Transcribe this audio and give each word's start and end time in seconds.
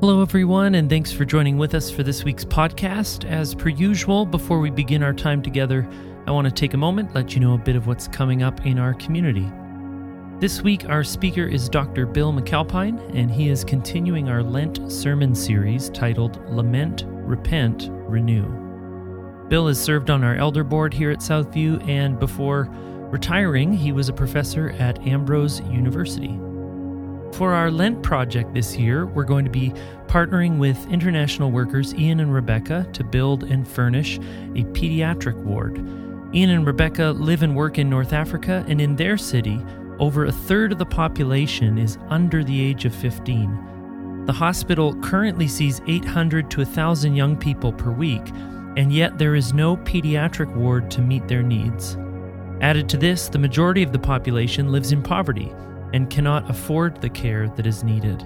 Hello, 0.00 0.22
everyone, 0.22 0.76
and 0.76 0.88
thanks 0.88 1.12
for 1.12 1.26
joining 1.26 1.58
with 1.58 1.74
us 1.74 1.90
for 1.90 2.02
this 2.02 2.24
week's 2.24 2.42
podcast. 2.42 3.26
As 3.26 3.54
per 3.54 3.68
usual, 3.68 4.24
before 4.24 4.58
we 4.58 4.70
begin 4.70 5.02
our 5.02 5.12
time 5.12 5.42
together, 5.42 5.86
I 6.26 6.30
want 6.30 6.46
to 6.46 6.50
take 6.50 6.72
a 6.72 6.78
moment, 6.78 7.14
let 7.14 7.34
you 7.34 7.40
know 7.40 7.52
a 7.52 7.58
bit 7.58 7.76
of 7.76 7.86
what's 7.86 8.08
coming 8.08 8.42
up 8.42 8.64
in 8.64 8.78
our 8.78 8.94
community. 8.94 9.46
This 10.38 10.62
week, 10.62 10.86
our 10.88 11.04
speaker 11.04 11.44
is 11.44 11.68
Dr. 11.68 12.06
Bill 12.06 12.32
McAlpine, 12.32 13.14
and 13.14 13.30
he 13.30 13.50
is 13.50 13.62
continuing 13.62 14.30
our 14.30 14.42
Lent 14.42 14.90
sermon 14.90 15.34
series 15.34 15.90
titled 15.90 16.42
Lament, 16.50 17.04
Repent, 17.06 17.90
Renew. 17.90 18.46
Bill 19.48 19.66
has 19.68 19.78
served 19.78 20.08
on 20.08 20.24
our 20.24 20.36
elder 20.36 20.64
board 20.64 20.94
here 20.94 21.10
at 21.10 21.18
Southview, 21.18 21.86
and 21.86 22.18
before 22.18 22.70
retiring, 23.10 23.70
he 23.70 23.92
was 23.92 24.08
a 24.08 24.14
professor 24.14 24.70
at 24.78 25.06
Ambrose 25.06 25.60
University. 25.68 26.40
For 27.32 27.54
our 27.54 27.70
Lent 27.70 28.02
project 28.02 28.52
this 28.52 28.76
year, 28.76 29.06
we're 29.06 29.24
going 29.24 29.44
to 29.44 29.50
be 29.50 29.72
partnering 30.08 30.58
with 30.58 30.90
international 30.90 31.50
workers 31.50 31.94
Ian 31.94 32.20
and 32.20 32.34
Rebecca 32.34 32.86
to 32.92 33.04
build 33.04 33.44
and 33.44 33.66
furnish 33.66 34.18
a 34.18 34.64
pediatric 34.74 35.36
ward. 35.36 35.78
Ian 36.34 36.50
and 36.50 36.66
Rebecca 36.66 37.10
live 37.10 37.42
and 37.42 37.56
work 37.56 37.78
in 37.78 37.88
North 37.88 38.12
Africa, 38.12 38.64
and 38.68 38.80
in 38.80 38.96
their 38.96 39.16
city, 39.16 39.60
over 39.98 40.26
a 40.26 40.32
third 40.32 40.72
of 40.72 40.78
the 40.78 40.86
population 40.86 41.78
is 41.78 41.98
under 42.08 42.44
the 42.44 42.60
age 42.60 42.84
of 42.84 42.94
15. 42.94 44.24
The 44.26 44.32
hospital 44.32 44.94
currently 45.00 45.48
sees 45.48 45.80
800 45.86 46.50
to 46.50 46.58
1,000 46.58 47.14
young 47.14 47.36
people 47.36 47.72
per 47.72 47.90
week, 47.90 48.28
and 48.76 48.92
yet 48.92 49.18
there 49.18 49.34
is 49.34 49.54
no 49.54 49.76
pediatric 49.78 50.54
ward 50.54 50.90
to 50.90 51.00
meet 51.00 51.26
their 51.26 51.42
needs. 51.42 51.96
Added 52.60 52.88
to 52.90 52.96
this, 52.96 53.28
the 53.28 53.38
majority 53.38 53.82
of 53.82 53.92
the 53.92 53.98
population 53.98 54.70
lives 54.70 54.92
in 54.92 55.02
poverty 55.02 55.50
and 55.92 56.10
cannot 56.10 56.48
afford 56.50 57.00
the 57.00 57.10
care 57.10 57.48
that 57.48 57.66
is 57.66 57.84
needed. 57.84 58.24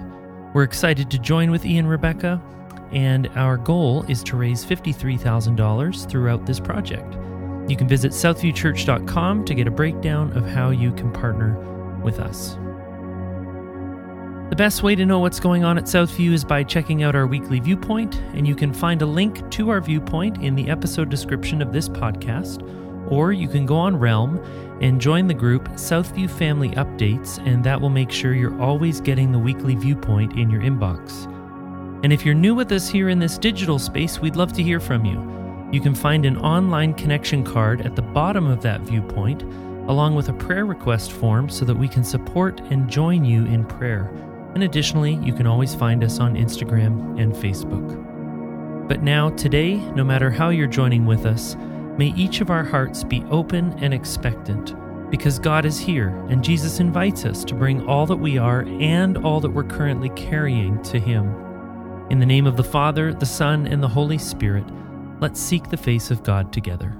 We're 0.53 0.63
excited 0.63 1.11
to 1.11 1.19
join 1.19 1.51
with 1.51 1.65
Ian 1.65 1.87
Rebecca, 1.87 2.41
and 2.91 3.27
our 3.35 3.57
goal 3.57 4.03
is 4.07 4.23
to 4.23 4.37
raise 4.37 4.63
$53,000 4.63 6.09
throughout 6.09 6.45
this 6.45 6.59
project. 6.59 7.15
You 7.67 7.75
can 7.75 7.87
visit 7.87 8.11
southviewchurch.com 8.11 9.45
to 9.45 9.53
get 9.53 9.67
a 9.67 9.71
breakdown 9.71 10.31
of 10.37 10.47
how 10.47 10.69
you 10.69 10.91
can 10.93 11.11
partner 11.11 11.55
with 12.03 12.19
us. 12.19 12.57
The 14.49 14.55
best 14.55 14.83
way 14.83 14.93
to 14.93 15.07
know 15.07 15.19
what's 15.19 15.39
going 15.39 15.63
on 15.63 15.79
at 15.79 15.85
Southview 15.85 16.31
is 16.31 16.45
by 16.45 16.63
checking 16.63 17.01
out 17.01 17.15
our 17.15 17.25
weekly 17.25 17.59
viewpoint, 17.59 18.21
and 18.35 18.47
you 18.47 18.55
can 18.55 18.71
find 18.71 19.01
a 19.01 19.05
link 19.05 19.49
to 19.49 19.71
our 19.71 19.81
viewpoint 19.81 20.43
in 20.43 20.53
the 20.53 20.69
episode 20.69 21.09
description 21.09 21.63
of 21.63 21.73
this 21.73 21.89
podcast, 21.89 22.61
or 23.09 23.33
you 23.33 23.47
can 23.47 23.65
go 23.65 23.75
on 23.75 23.97
Realm 23.97 24.37
and 24.81 24.99
join 24.99 25.27
the 25.27 25.33
group 25.33 25.67
Southview 25.69 26.29
Family 26.29 26.69
Updates, 26.71 27.37
and 27.47 27.63
that 27.63 27.79
will 27.79 27.89
make 27.89 28.11
sure 28.11 28.33
you're 28.33 28.61
always 28.61 29.01
getting 29.01 29.31
the 29.31 29.39
weekly 29.39 29.75
viewpoint 29.75 30.37
in 30.37 30.49
your 30.49 30.61
inbox. 30.61 31.31
And 32.03 32.11
if 32.11 32.25
you're 32.25 32.35
new 32.35 32.53
with 32.53 32.71
us 32.71 32.89
here 32.89 33.09
in 33.09 33.19
this 33.19 33.37
digital 33.37 33.79
space, 33.79 34.19
we'd 34.19 34.35
love 34.35 34.53
to 34.53 34.63
hear 34.63 34.79
from 34.79 35.05
you. 35.05 35.69
You 35.71 35.81
can 35.81 35.95
find 35.95 36.25
an 36.25 36.37
online 36.37 36.93
connection 36.93 37.43
card 37.43 37.81
at 37.81 37.95
the 37.95 38.01
bottom 38.01 38.47
of 38.47 38.61
that 38.61 38.81
viewpoint, 38.81 39.43
along 39.89 40.15
with 40.15 40.29
a 40.29 40.33
prayer 40.33 40.65
request 40.65 41.11
form 41.11 41.49
so 41.49 41.65
that 41.65 41.75
we 41.75 41.87
can 41.87 42.03
support 42.03 42.59
and 42.69 42.89
join 42.89 43.25
you 43.25 43.45
in 43.45 43.65
prayer. 43.65 44.11
And 44.53 44.63
additionally, 44.63 45.15
you 45.15 45.33
can 45.33 45.47
always 45.47 45.73
find 45.75 46.03
us 46.03 46.19
on 46.19 46.35
Instagram 46.35 47.19
and 47.19 47.33
Facebook. 47.33 48.03
But 48.87 49.01
now, 49.01 49.31
today, 49.31 49.75
no 49.95 50.03
matter 50.03 50.29
how 50.29 50.49
you're 50.49 50.67
joining 50.67 51.05
with 51.05 51.25
us, 51.25 51.55
May 51.97 52.07
each 52.07 52.41
of 52.41 52.49
our 52.49 52.63
hearts 52.63 53.05
be 53.05 53.23
open 53.31 53.71
and 53.79 53.93
expectant, 53.93 54.75
because 55.09 55.39
God 55.39 55.65
is 55.65 55.79
here 55.79 56.09
and 56.29 56.43
Jesus 56.43 56.81
invites 56.81 57.23
us 57.23 57.45
to 57.45 57.55
bring 57.55 57.87
all 57.87 58.05
that 58.05 58.17
we 58.17 58.37
are 58.37 58.63
and 58.63 59.17
all 59.17 59.39
that 59.39 59.49
we're 59.49 59.63
currently 59.63 60.09
carrying 60.09 60.81
to 60.83 60.99
Him. 60.99 61.33
In 62.09 62.19
the 62.19 62.25
name 62.25 62.47
of 62.47 62.57
the 62.57 62.63
Father, 62.65 63.13
the 63.13 63.25
Son, 63.25 63.65
and 63.65 63.81
the 63.81 63.87
Holy 63.87 64.17
Spirit, 64.17 64.65
let's 65.21 65.39
seek 65.39 65.69
the 65.69 65.77
face 65.77 66.11
of 66.11 66.21
God 66.21 66.51
together. 66.51 66.93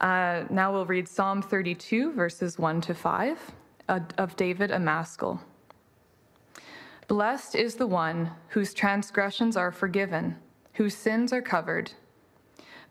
Uh, 0.00 0.44
now 0.50 0.70
we'll 0.70 0.86
read 0.86 1.08
Psalm 1.08 1.40
32, 1.40 2.12
verses 2.12 2.58
1 2.58 2.82
to 2.82 2.94
5 2.94 3.52
uh, 3.88 4.00
of 4.18 4.36
David 4.36 4.70
a 4.70 4.78
maskil. 4.78 5.40
Blessed 7.08 7.54
is 7.54 7.76
the 7.76 7.86
one 7.86 8.32
whose 8.48 8.74
transgressions 8.74 9.56
are 9.56 9.72
forgiven, 9.72 10.36
whose 10.74 10.94
sins 10.94 11.32
are 11.32 11.40
covered. 11.40 11.92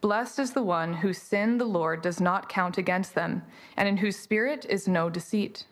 Blessed 0.02 0.40
is 0.40 0.54
the 0.54 0.64
one 0.64 0.92
whose 0.92 1.20
sin 1.20 1.60
the 1.60 1.66
Lord 1.66 2.02
does 2.02 2.20
not 2.20 2.50
count 2.50 2.80
against 2.80 3.14
them, 3.14 3.44
and 3.78 3.88
in 3.88 3.98
whose 3.98 4.18
spirit 4.18 4.66
is 4.68 4.88
no 4.88 5.08
deceit. 5.12 5.66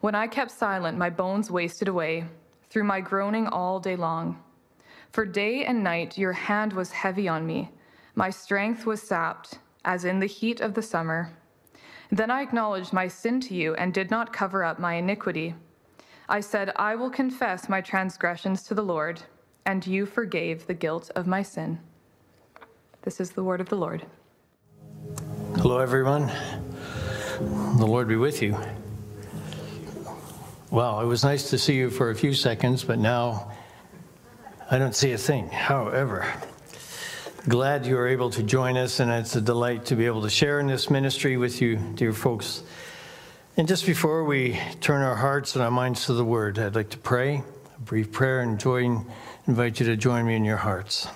When 0.00 0.14
I 0.14 0.26
kept 0.26 0.50
silent, 0.50 0.98
my 0.98 1.08
bones 1.08 1.50
wasted 1.50 1.88
away 1.88 2.26
through 2.68 2.84
my 2.84 3.00
groaning 3.00 3.46
all 3.46 3.80
day 3.80 3.96
long. 3.96 4.42
For 5.10 5.24
day 5.24 5.64
and 5.64 5.82
night 5.82 6.18
your 6.18 6.34
hand 6.34 6.74
was 6.74 6.92
heavy 6.92 7.28
on 7.28 7.46
me, 7.46 7.70
my 8.14 8.28
strength 8.28 8.84
was 8.84 9.00
sapped, 9.00 9.58
as 9.86 10.04
in 10.04 10.18
the 10.18 10.26
heat 10.26 10.60
of 10.60 10.74
the 10.74 10.82
summer. 10.82 11.32
Then 12.10 12.30
I 12.30 12.42
acknowledged 12.42 12.92
my 12.92 13.08
sin 13.08 13.40
to 13.40 13.54
you 13.54 13.74
and 13.76 13.94
did 13.94 14.10
not 14.10 14.34
cover 14.34 14.64
up 14.64 14.78
my 14.78 14.94
iniquity. 14.94 15.54
I 16.30 16.40
said, 16.40 16.72
I 16.76 16.94
will 16.94 17.08
confess 17.08 17.70
my 17.70 17.80
transgressions 17.80 18.62
to 18.64 18.74
the 18.74 18.82
Lord, 18.82 19.22
and 19.64 19.86
you 19.86 20.04
forgave 20.04 20.66
the 20.66 20.74
guilt 20.74 21.10
of 21.16 21.26
my 21.26 21.42
sin. 21.42 21.80
This 23.00 23.18
is 23.18 23.30
the 23.30 23.42
word 23.42 23.62
of 23.62 23.70
the 23.70 23.76
Lord. 23.76 24.04
Hello, 25.56 25.78
everyone. 25.78 26.30
The 27.78 27.86
Lord 27.86 28.08
be 28.08 28.16
with 28.16 28.42
you. 28.42 28.58
Well, 30.70 31.00
it 31.00 31.06
was 31.06 31.24
nice 31.24 31.48
to 31.48 31.56
see 31.56 31.76
you 31.76 31.88
for 31.88 32.10
a 32.10 32.14
few 32.14 32.34
seconds, 32.34 32.84
but 32.84 32.98
now 32.98 33.50
I 34.70 34.76
don't 34.76 34.94
see 34.94 35.12
a 35.12 35.18
thing. 35.18 35.48
However, 35.48 36.30
glad 37.48 37.86
you 37.86 37.96
are 37.96 38.06
able 38.06 38.28
to 38.30 38.42
join 38.42 38.76
us, 38.76 39.00
and 39.00 39.10
it's 39.10 39.34
a 39.34 39.40
delight 39.40 39.86
to 39.86 39.96
be 39.96 40.04
able 40.04 40.20
to 40.20 40.30
share 40.30 40.60
in 40.60 40.66
this 40.66 40.90
ministry 40.90 41.38
with 41.38 41.62
you, 41.62 41.76
dear 41.94 42.12
folks. 42.12 42.64
And 43.58 43.66
just 43.66 43.86
before 43.86 44.22
we 44.22 44.56
turn 44.80 45.02
our 45.02 45.16
hearts 45.16 45.56
and 45.56 45.64
our 45.64 45.70
minds 45.72 46.06
to 46.06 46.12
the 46.12 46.24
Word, 46.24 46.60
I'd 46.60 46.76
like 46.76 46.90
to 46.90 46.98
pray 46.98 47.42
a 47.76 47.80
brief 47.80 48.12
prayer 48.12 48.38
and 48.38 48.56
join, 48.56 49.04
invite 49.48 49.80
you 49.80 49.86
to 49.86 49.96
join 49.96 50.26
me 50.26 50.36
in 50.36 50.44
your 50.44 50.58
hearts. 50.58 51.08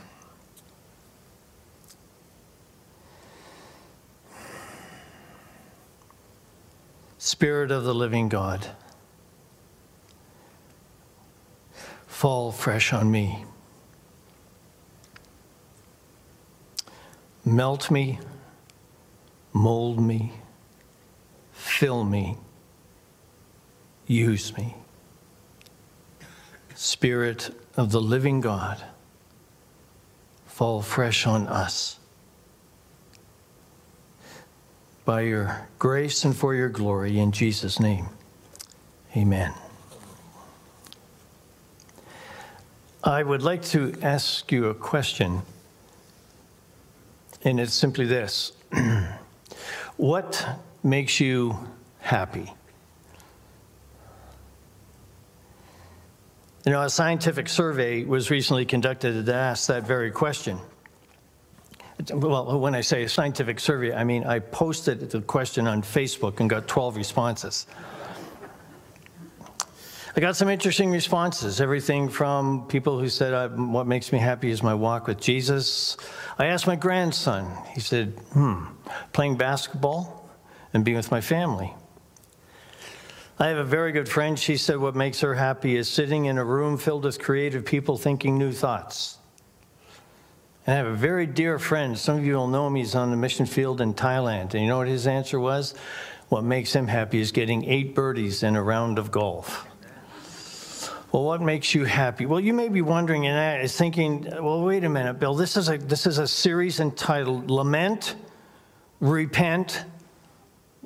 Spirit 7.17 7.71
of 7.71 7.85
the 7.85 7.95
living 7.95 8.29
God, 8.29 8.67
fall 12.09 12.51
fresh 12.51 12.93
on 12.93 13.09
me. 13.09 13.45
Melt 17.45 17.89
me, 17.89 18.19
mold 19.53 20.01
me 20.01 20.33
Fill 21.63 22.03
me. 22.03 22.37
Use 24.09 24.55
me. 24.57 24.75
Spirit 26.75 27.55
of 27.77 27.93
the 27.93 28.01
living 28.01 28.41
God, 28.41 28.83
fall 30.45 30.83
fresh 30.83 31.25
on 31.25 31.47
us. 31.47 32.01
By 35.05 35.21
your 35.23 35.69
grace 35.79 36.25
and 36.25 36.37
for 36.37 36.53
your 36.53 36.69
glory, 36.69 37.21
in 37.21 37.31
Jesus' 37.31 37.79
name, 37.79 38.09
amen. 39.17 39.55
I 43.05 43.23
would 43.23 43.43
like 43.43 43.63
to 43.67 43.95
ask 44.03 44.51
you 44.51 44.67
a 44.67 44.75
question, 44.75 45.43
and 47.45 47.61
it's 47.61 47.73
simply 47.73 48.05
this 48.05 48.53
What 49.97 50.45
makes 50.83 51.21
you 51.21 51.59
happy? 52.01 52.53
You 56.65 56.71
know, 56.71 56.83
a 56.83 56.91
scientific 56.91 57.49
survey 57.49 58.05
was 58.05 58.31
recently 58.31 58.65
conducted 58.65 59.27
that 59.27 59.35
asked 59.35 59.67
that 59.67 59.83
very 59.83 60.13
question. 60.13 60.59
Well, 62.13 62.59
when 62.59 62.75
I 62.75 62.81
say 62.81 63.03
a 63.03 63.09
scientific 63.09 63.59
survey, 63.59 63.93
I 63.93 64.05
mean 64.05 64.25
I 64.25 64.39
posted 64.39 65.11
the 65.11 65.21
question 65.23 65.67
on 65.67 65.83
Facebook 65.83 66.41
and 66.41 66.49
got 66.49 66.69
12 66.69 66.97
responses. 66.97 67.67
I 70.15 70.21
got 70.21 70.37
some 70.37 70.49
interesting 70.49 70.91
responses. 70.91 71.61
Everything 71.61 72.09
from 72.09 72.67
people 72.67 72.99
who 72.99 73.09
said, 73.09 73.57
What 73.57 73.87
makes 73.87 74.13
me 74.13 74.19
happy 74.19 74.51
is 74.51 74.63
my 74.63 74.75
walk 74.75 75.07
with 75.07 75.21
Jesus. 75.21 75.97
I 76.39 76.47
asked 76.47 76.67
my 76.67 76.77
grandson, 76.77 77.51
he 77.75 77.81
said, 77.81 78.11
Hmm, 78.33 78.67
playing 79.13 79.37
basketball 79.37 80.22
and 80.73 80.85
be 80.85 80.95
with 80.95 81.11
my 81.11 81.21
family. 81.21 81.75
I 83.39 83.49
have 83.49 83.59
a 83.59 83.65
very 83.65 83.93
good 83.93 84.09
friend. 84.09 84.39
She 84.39 84.57
said 84.57 84.79
what 84.79 84.95
makes 84.95 85.21
her 85.21 85.35
happy 85.35 85.77
is 85.77 85.89
sitting 85.89 86.27
in 86.27 86.39
a 86.39 86.45
room 86.45 86.79
filled 86.79 87.05
with 87.05 87.19
creative 87.19 87.65
people 87.65 87.97
thinking 87.97 88.39
new 88.39 88.53
thoughts. 88.53 89.19
And 90.67 90.75
I 90.75 90.77
have 90.77 90.87
a 90.87 90.95
very 90.95 91.27
dear 91.27 91.59
friend. 91.59 91.99
Some 91.99 92.19
of 92.19 92.25
you 92.25 92.37
will 92.37 92.47
know 92.47 92.69
him. 92.69 92.77
He's 92.77 92.95
on 92.95 93.11
the 93.11 93.17
mission 93.17 93.47
field 93.47 93.81
in 93.81 93.95
Thailand. 93.95 94.55
And 94.55 94.63
you 94.63 94.69
know 94.69 94.79
what 94.79 94.87
his 94.87 95.07
answer 95.07 95.41
was? 95.41 95.75
What 96.29 96.45
makes 96.45 96.73
him 96.73 96.87
happy 96.87 97.21
is 97.21 97.33
getting 97.33 97.65
eight 97.65 97.95
birdies 97.95 98.43
in 98.43 98.55
a 98.55 98.63
round 98.63 98.99
of 98.99 99.11
golf. 99.11 99.67
Well, 101.11 101.25
what 101.25 101.43
makes 101.43 101.75
you 101.75 101.85
happy? 101.85 102.25
Well, 102.25 102.41
you 102.41 102.55
may 102.55 102.69
be 102.69 102.81
wondering 102.81 103.27
and 103.27 103.37
I 103.37 103.63
is 103.63 103.77
thinking, 103.77 104.25
well, 104.41 104.63
wait 104.63 104.85
a 104.85 104.89
minute, 104.89 105.19
Bill. 105.19 105.35
This 105.35 105.59
is 105.59 105.69
a 105.69 105.77
this 105.77 106.07
is 106.07 106.17
a 106.17 106.27
series 106.27 106.81
entitled 106.81 107.51
"Lament, 107.51 108.15
Repent, 109.01 109.85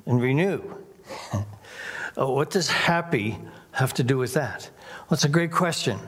and 0.07 0.21
Renew." 0.21 0.63
oh, 2.17 2.31
what 2.33 2.49
does 2.49 2.69
happy 2.69 3.37
have 3.71 3.93
to 3.93 4.03
do 4.03 4.17
with 4.17 4.33
that? 4.33 4.69
Well, 5.01 5.13
it's 5.13 5.25
a 5.25 5.29
great 5.29 5.51
question, 5.51 5.99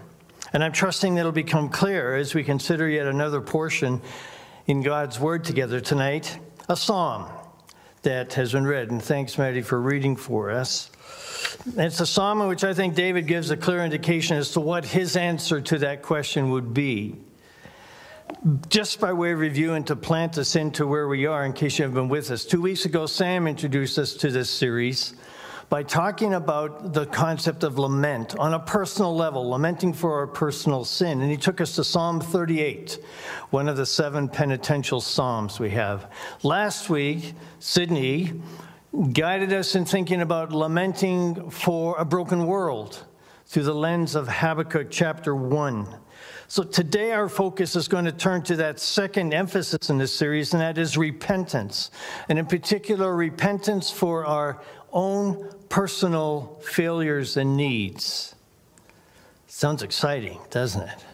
and 0.54 0.63
I'm 0.63 0.72
trusting 0.72 1.13
that 1.16 1.22
it'll 1.22 1.31
become 1.31 1.69
clear 1.69 2.16
as 2.16 2.34
we 2.34 2.44
consider 2.44 2.90
yet 2.90 3.06
another 3.06 3.42
portion 3.42 4.01
in 4.66 4.81
God's 4.81 5.19
Word 5.19 5.44
together 5.44 5.80
tonight, 5.80 6.40
a 6.68 6.75
psalm 6.75 7.28
that 8.04 8.34
has 8.34 8.51
been 8.51 8.66
read. 8.66 8.92
And 8.92 9.01
thanks, 9.01 9.38
Maddie, 9.38 9.62
for 9.62 9.80
reading 9.80 10.16
for 10.16 10.51
us. 10.51 10.90
It's 11.75 12.00
a 12.00 12.06
psalm 12.06 12.42
in 12.42 12.48
which 12.48 12.63
I 12.63 12.74
think 12.74 12.96
David 12.96 13.28
gives 13.28 13.51
a 13.51 13.57
clear 13.57 13.84
indication 13.84 14.38
as 14.38 14.51
to 14.51 14.60
what 14.60 14.86
his 14.86 15.16
answer 15.16 15.62
to 15.62 15.80
that 15.80 16.01
question 16.01 16.51
would 16.51 16.74
be. 16.74 17.18
Just 18.69 19.01
by 19.01 19.12
way 19.12 19.33
of 19.33 19.39
review 19.39 19.74
and 19.74 19.86
to 19.88 19.97
plant 19.97 20.38
us 20.38 20.56
into 20.56 20.88
where 20.88 21.09
we 21.09 21.25
are, 21.25 21.44
in 21.44 21.51
case 21.51 21.77
you 21.77 21.83
have 21.83 21.94
been 21.94 22.07
with 22.07 22.31
us. 22.31 22.45
Two 22.45 22.62
weeks 22.62 22.86
ago, 22.86 23.06
Sam 23.06 23.47
introduced 23.47 23.97
us 23.97 24.13
to 24.13 24.31
this 24.31 24.50
series 24.50 25.13
by 25.68 25.83
talking 25.83 26.33
about 26.33 26.94
the 26.94 27.06
concept 27.07 27.65
of 27.65 27.77
lament 27.77 28.38
on 28.38 28.53
a 28.53 28.59
personal 28.59 29.13
level, 29.13 29.50
lamenting 29.50 29.91
for 29.91 30.19
our 30.19 30.27
personal 30.27 30.86
sin. 30.86 31.19
And 31.19 31.30
he 31.30 31.36
took 31.36 31.59
us 31.59 31.75
to 31.75 31.83
Psalm 31.83 32.21
38, 32.21 33.00
one 33.50 33.68
of 33.68 33.75
the 33.75 33.86
seven 33.86 34.30
penitential 34.30 35.01
psalms 35.01 35.59
we 35.59 35.71
have. 35.71 36.09
Last 36.41 36.89
week, 36.89 37.33
Sydney 37.59 38.31
guided 39.12 39.51
us 39.51 39.75
in 39.75 39.83
thinking 39.83 40.21
about 40.21 40.53
lamenting 40.53 41.50
for 41.50 41.97
a 41.97 42.06
broken 42.06 42.45
world 42.45 43.03
through 43.47 43.63
the 43.63 43.75
lens 43.75 44.15
of 44.15 44.30
Habakkuk 44.30 44.88
chapter 44.89 45.36
1. 45.36 45.88
So 46.50 46.63
today 46.63 47.12
our 47.12 47.30
focus 47.30 47.75
is 47.75 47.88
going 47.88 48.06
to 48.06 48.12
turn 48.12 48.42
to 48.46 48.56
that 48.56 48.80
second 48.80 49.36
emphasis 49.36 49.92
in 49.92 50.00
this 50.00 50.12
series, 50.12 50.51
and 50.51 50.62
that 50.63 50.80
is 50.80 50.98
repentance. 50.98 51.92
And 52.28 52.40
in 52.40 52.48
particular, 52.48 53.16
repentance 53.16 53.92
for 53.92 54.25
our 54.25 54.60
own 54.92 55.54
personal 55.69 56.60
failures 56.63 57.38
and 57.38 57.56
needs. 57.56 58.34
Sounds 59.46 59.84
exciting, 59.84 60.40
doesn't 60.50 60.90
it? 60.90 61.06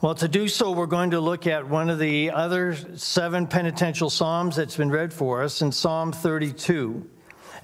Well, 0.00 0.16
to 0.16 0.26
do 0.26 0.48
so, 0.48 0.72
we're 0.72 0.86
going 0.86 1.12
to 1.12 1.20
look 1.20 1.46
at 1.46 1.68
one 1.68 1.90
of 1.90 2.00
the 2.00 2.32
other 2.32 2.76
seven 2.96 3.46
penitential 3.46 4.10
Psalms 4.10 4.56
that's 4.56 4.76
been 4.76 4.90
read 4.90 5.12
for 5.12 5.44
us 5.44 5.62
in 5.62 5.70
Psalm 5.70 6.10
32. 6.10 7.08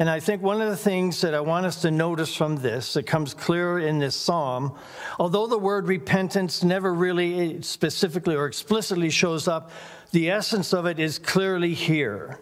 And 0.00 0.08
I 0.08 0.19
think 0.19 0.41
one 0.41 0.62
of 0.62 0.70
the 0.70 0.79
things 0.79 1.20
that 1.20 1.35
I 1.35 1.41
want 1.41 1.67
us 1.67 1.82
to 1.82 1.91
notice 1.91 2.35
from 2.35 2.56
this 2.56 2.94
that 2.94 3.02
comes 3.02 3.35
clear 3.35 3.79
in 3.81 3.99
this 3.99 4.17
psalm, 4.17 4.75
although 5.19 5.47
the 5.47 5.58
word 5.58 5.88
repentance 5.88 6.64
never 6.64 6.94
really 6.94 7.56
eh, 7.56 7.58
specifically 7.61 8.35
or 8.35 8.47
explicitly 8.47 9.11
shows 9.11 9.47
up, 9.47 9.70
the 10.12 10.31
essence 10.31 10.73
of 10.73 10.87
it 10.87 10.99
is 10.99 11.19
clearly 11.19 11.75
here. 11.75 12.41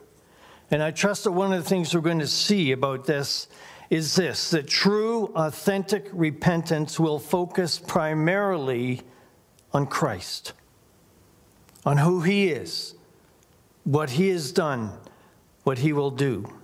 And 0.71 0.85
I 0.85 0.93
trust 0.93 1.25
that 1.25 1.33
one 1.33 1.53
of 1.53 1.61
the 1.61 1.69
things 1.69 1.93
we're 1.93 2.01
going 2.01 2.21
to 2.21 2.29
see 2.29 2.71
about 2.71 3.07
this 3.07 3.49
is 3.91 4.15
this 4.15 4.51
that 4.51 4.69
true, 4.69 5.33
authentic 5.35 6.09
repentance 6.13 7.01
will 7.01 7.19
focus 7.19 7.81
primarily 7.81 9.03
on 9.73 9.89
Christ, 9.89 10.53
on 11.85 11.97
who 11.97 12.21
He 12.21 12.51
is, 12.51 12.95
what 13.83 14.11
He 14.11 14.29
has 14.29 14.53
done, 14.53 14.93
what 15.65 15.79
He 15.79 15.93
will 15.93 16.13
do. 16.13 16.58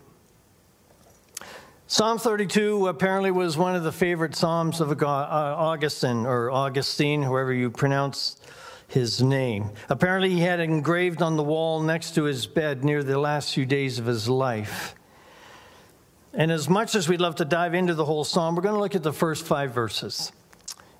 Psalm 1.87 2.17
32 2.17 2.89
apparently 2.89 3.31
was 3.31 3.59
one 3.59 3.77
of 3.77 3.83
the 3.83 3.93
favorite 3.93 4.35
Psalms 4.35 4.81
of 4.81 4.91
uh, 5.03 5.07
Augustine, 5.07 6.25
or 6.25 6.51
Augustine, 6.51 7.23
however 7.23 7.53
you 7.53 7.71
pronounce 7.71 8.41
his 8.89 9.21
name. 9.21 9.71
Apparently, 9.91 10.31
he 10.31 10.41
had 10.41 10.61
engraved 10.61 11.21
on 11.21 11.37
the 11.37 11.43
wall 11.43 11.83
next 11.83 12.15
to 12.15 12.25
his 12.25 12.47
bed 12.47 12.85
near 12.85 13.03
the 13.03 13.19
last 13.19 13.53
few 13.53 13.67
days 13.67 13.99
of 13.99 14.07
his 14.07 14.31
life. 14.31 14.95
And 16.33 16.51
as 16.51 16.71
much 16.71 16.95
as 16.95 17.07
we'd 17.07 17.21
love 17.21 17.37
to 17.37 17.45
dive 17.45 17.75
into 17.75 17.93
the 17.93 18.07
whole 18.07 18.25
psalm, 18.25 18.57
we're 18.57 18.63
going 18.63 18.75
to 18.75 18.81
look 18.81 18.95
at 18.95 19.03
the 19.03 19.13
first 19.13 19.45
five 19.45 19.73
verses. 19.73 20.33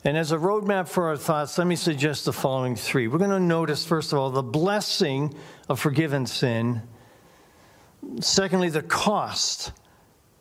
And 0.05 0.19
as 0.19 0.33
a 0.33 0.37
roadmap 0.37 0.87
for 0.87 1.09
our 1.09 1.17
thoughts, 1.17 1.57
let 1.57 1.67
me 1.67 1.77
suggest 1.77 2.27
the 2.27 2.33
following 2.33 2.77
three. 2.77 3.09
We're 3.09 3.19
going 3.19 3.31
to 3.31 3.41
notice, 3.41 3.87
first 3.87 4.13
of 4.13 4.19
all, 4.19 4.31
the 4.31 4.43
blessing 4.43 5.35
of 5.67 5.81
forgiven 5.81 6.27
sin. 6.27 6.83
Secondly, 8.21 8.69
the 8.69 8.83
cost 8.83 9.73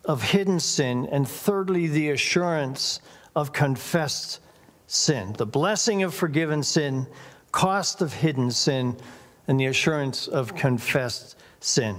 of 0.05 0.21
hidden 0.21 0.59
sin. 0.59 1.07
And 1.11 1.27
thirdly, 1.27 1.87
the 1.87 2.11
assurance 2.11 2.99
of 3.35 3.53
confessed 3.53 4.39
sin. 4.87 5.33
The 5.33 5.45
blessing 5.45 6.03
of 6.03 6.13
forgiven 6.13 6.63
sin, 6.63 7.07
cost 7.51 8.01
of 8.01 8.13
hidden 8.13 8.51
sin, 8.51 8.97
and 9.47 9.59
the 9.59 9.65
assurance 9.65 10.27
of 10.27 10.55
confessed 10.55 11.35
sin. 11.59 11.97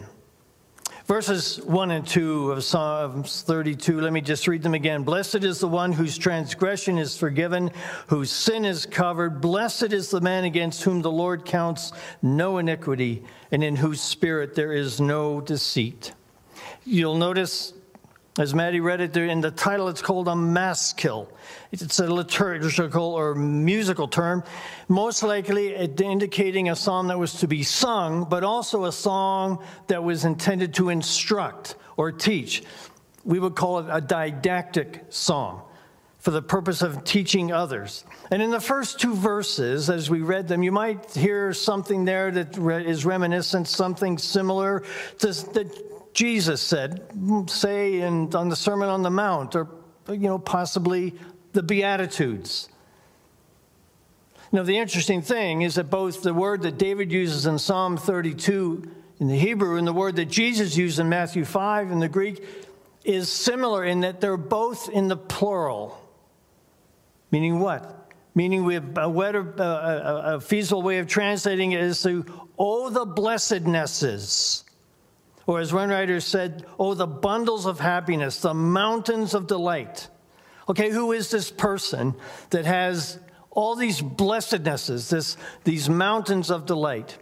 Verses 1.06 1.60
1 1.60 1.90
and 1.90 2.06
2 2.06 2.52
of 2.52 2.64
Psalms 2.64 3.42
32, 3.42 4.00
let 4.00 4.10
me 4.10 4.22
just 4.22 4.48
read 4.48 4.62
them 4.62 4.72
again. 4.72 5.02
Blessed 5.02 5.44
is 5.44 5.60
the 5.60 5.68
one 5.68 5.92
whose 5.92 6.16
transgression 6.16 6.96
is 6.96 7.14
forgiven, 7.14 7.70
whose 8.06 8.30
sin 8.30 8.64
is 8.64 8.86
covered. 8.86 9.42
Blessed 9.42 9.92
is 9.92 10.08
the 10.08 10.22
man 10.22 10.44
against 10.44 10.82
whom 10.82 11.02
the 11.02 11.10
Lord 11.10 11.44
counts 11.44 11.92
no 12.22 12.56
iniquity, 12.56 13.22
and 13.52 13.62
in 13.62 13.76
whose 13.76 14.00
spirit 14.00 14.54
there 14.54 14.72
is 14.72 14.98
no 14.98 15.42
deceit. 15.42 16.14
You'll 16.86 17.18
notice 17.18 17.74
as 18.36 18.52
Maddie 18.52 18.80
read 18.80 19.00
it 19.00 19.16
in 19.16 19.40
the 19.40 19.52
title, 19.52 19.88
it's 19.88 20.02
called 20.02 20.26
a 20.26 20.34
maskil. 20.34 21.30
It's 21.70 22.00
a 22.00 22.12
liturgical 22.12 23.14
or 23.14 23.36
musical 23.36 24.08
term, 24.08 24.42
most 24.88 25.22
likely 25.22 25.74
indicating 25.74 26.68
a 26.68 26.74
psalm 26.74 27.08
that 27.08 27.18
was 27.18 27.34
to 27.40 27.46
be 27.46 27.62
sung, 27.62 28.24
but 28.24 28.42
also 28.42 28.86
a 28.86 28.92
song 28.92 29.62
that 29.86 30.02
was 30.02 30.24
intended 30.24 30.74
to 30.74 30.88
instruct 30.88 31.76
or 31.96 32.10
teach. 32.10 32.64
We 33.24 33.38
would 33.38 33.54
call 33.54 33.78
it 33.78 33.86
a 33.88 34.00
didactic 34.00 35.04
song 35.10 35.62
for 36.18 36.32
the 36.32 36.42
purpose 36.42 36.82
of 36.82 37.04
teaching 37.04 37.52
others. 37.52 38.04
And 38.32 38.42
in 38.42 38.50
the 38.50 38.60
first 38.60 38.98
two 38.98 39.14
verses, 39.14 39.90
as 39.90 40.10
we 40.10 40.22
read 40.22 40.48
them, 40.48 40.62
you 40.62 40.72
might 40.72 41.12
hear 41.12 41.52
something 41.52 42.04
there 42.04 42.32
that 42.32 42.58
is 42.84 43.04
reminiscent, 43.04 43.68
something 43.68 44.18
similar 44.18 44.82
to 45.18 45.26
that 45.26 45.93
Jesus 46.14 46.62
said, 46.62 47.02
say 47.46 48.00
in, 48.00 48.34
on 48.34 48.48
the 48.48 48.56
Sermon 48.56 48.88
on 48.88 49.02
the 49.02 49.10
Mount, 49.10 49.56
or 49.56 49.68
you 50.08 50.16
know, 50.18 50.38
possibly 50.38 51.14
the 51.52 51.62
Beatitudes. 51.62 52.68
Now, 54.52 54.62
the 54.62 54.78
interesting 54.78 55.22
thing 55.22 55.62
is 55.62 55.74
that 55.74 55.90
both 55.90 56.22
the 56.22 56.32
word 56.32 56.62
that 56.62 56.78
David 56.78 57.10
uses 57.10 57.46
in 57.46 57.58
Psalm 57.58 57.96
32 57.96 58.88
in 59.18 59.26
the 59.26 59.36
Hebrew 59.36 59.76
and 59.76 59.86
the 59.86 59.92
word 59.92 60.14
that 60.16 60.26
Jesus 60.26 60.76
used 60.76 61.00
in 61.00 61.08
Matthew 61.08 61.44
5 61.44 61.90
in 61.90 61.98
the 61.98 62.08
Greek 62.08 62.44
is 63.04 63.28
similar 63.28 63.84
in 63.84 64.00
that 64.00 64.20
they're 64.20 64.36
both 64.36 64.88
in 64.88 65.08
the 65.08 65.16
plural. 65.16 66.00
Meaning 67.32 67.58
what? 67.58 68.12
Meaning 68.36 68.64
we 68.64 68.74
have 68.74 68.96
a, 68.96 69.02
a, 69.02 70.36
a 70.36 70.40
feasible 70.40 70.82
way 70.82 70.98
of 70.98 71.08
translating 71.08 71.72
it 71.72 71.80
is 71.80 72.00
to, 72.02 72.24
oh, 72.58 72.90
the 72.90 73.04
blessednesses 73.04 74.63
or 75.46 75.60
as 75.60 75.72
one 75.72 75.90
writer 75.90 76.20
said, 76.20 76.64
oh, 76.78 76.94
the 76.94 77.06
bundles 77.06 77.66
of 77.66 77.80
happiness, 77.80 78.40
the 78.40 78.54
mountains 78.54 79.34
of 79.34 79.46
delight. 79.46 80.08
Okay, 80.68 80.90
who 80.90 81.12
is 81.12 81.30
this 81.30 81.50
person 81.50 82.14
that 82.50 82.64
has 82.64 83.18
all 83.50 83.76
these 83.76 84.00
blessednesses, 84.00 85.10
this, 85.10 85.36
these 85.64 85.88
mountains 85.88 86.50
of 86.50 86.66
delight? 86.66 87.18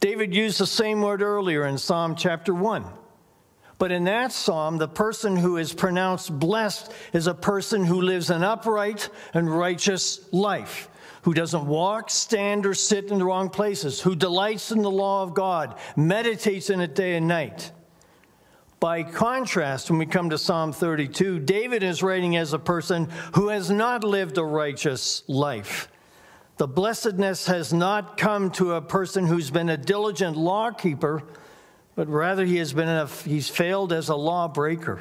David 0.00 0.34
used 0.34 0.58
the 0.58 0.66
same 0.66 1.00
word 1.02 1.22
earlier 1.22 1.66
in 1.66 1.78
Psalm 1.78 2.16
chapter 2.16 2.54
1. 2.54 2.84
But 3.78 3.92
in 3.92 4.04
that 4.04 4.32
psalm, 4.32 4.78
the 4.78 4.88
person 4.88 5.36
who 5.36 5.56
is 5.56 5.74
pronounced 5.74 6.38
blessed 6.38 6.92
is 7.12 7.26
a 7.26 7.34
person 7.34 7.84
who 7.84 8.00
lives 8.00 8.30
an 8.30 8.42
upright 8.42 9.10
and 9.34 9.54
righteous 9.54 10.20
life 10.32 10.88
who 11.24 11.32
doesn't 11.32 11.66
walk, 11.66 12.10
stand, 12.10 12.66
or 12.66 12.74
sit 12.74 13.10
in 13.10 13.18
the 13.18 13.24
wrong 13.24 13.48
places, 13.48 13.98
who 13.98 14.14
delights 14.14 14.70
in 14.70 14.82
the 14.82 14.90
law 14.90 15.22
of 15.22 15.32
God, 15.32 15.78
meditates 15.96 16.68
in 16.68 16.80
it 16.82 16.94
day 16.94 17.16
and 17.16 17.26
night. 17.26 17.72
By 18.78 19.02
contrast, 19.02 19.88
when 19.88 19.98
we 19.98 20.04
come 20.04 20.28
to 20.28 20.36
Psalm 20.36 20.70
32, 20.72 21.40
David 21.40 21.82
is 21.82 22.02
writing 22.02 22.36
as 22.36 22.52
a 22.52 22.58
person 22.58 23.08
who 23.34 23.48
has 23.48 23.70
not 23.70 24.04
lived 24.04 24.36
a 24.36 24.44
righteous 24.44 25.22
life. 25.26 25.88
The 26.58 26.68
blessedness 26.68 27.46
has 27.46 27.72
not 27.72 28.18
come 28.18 28.50
to 28.52 28.74
a 28.74 28.82
person 28.82 29.26
who's 29.26 29.50
been 29.50 29.70
a 29.70 29.78
diligent 29.78 30.36
lawkeeper, 30.36 31.22
but 31.94 32.06
rather 32.06 32.44
he 32.44 32.58
has 32.58 32.74
been 32.74 32.88
a, 32.88 33.06
he's 33.06 33.48
failed 33.48 33.94
as 33.94 34.10
a 34.10 34.14
lawbreaker 34.14 35.00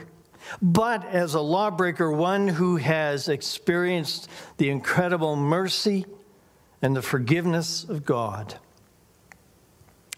but 0.62 1.06
as 1.06 1.34
a 1.34 1.42
lawbreaker, 1.42 2.12
one 2.12 2.48
who 2.48 2.78
has 2.78 3.30
experienced 3.30 4.30
the 4.58 4.70
incredible 4.70 5.36
mercy 5.36 6.06
and 6.82 6.96
the 6.96 7.02
forgiveness 7.02 7.84
of 7.86 8.06
God. 8.06 8.56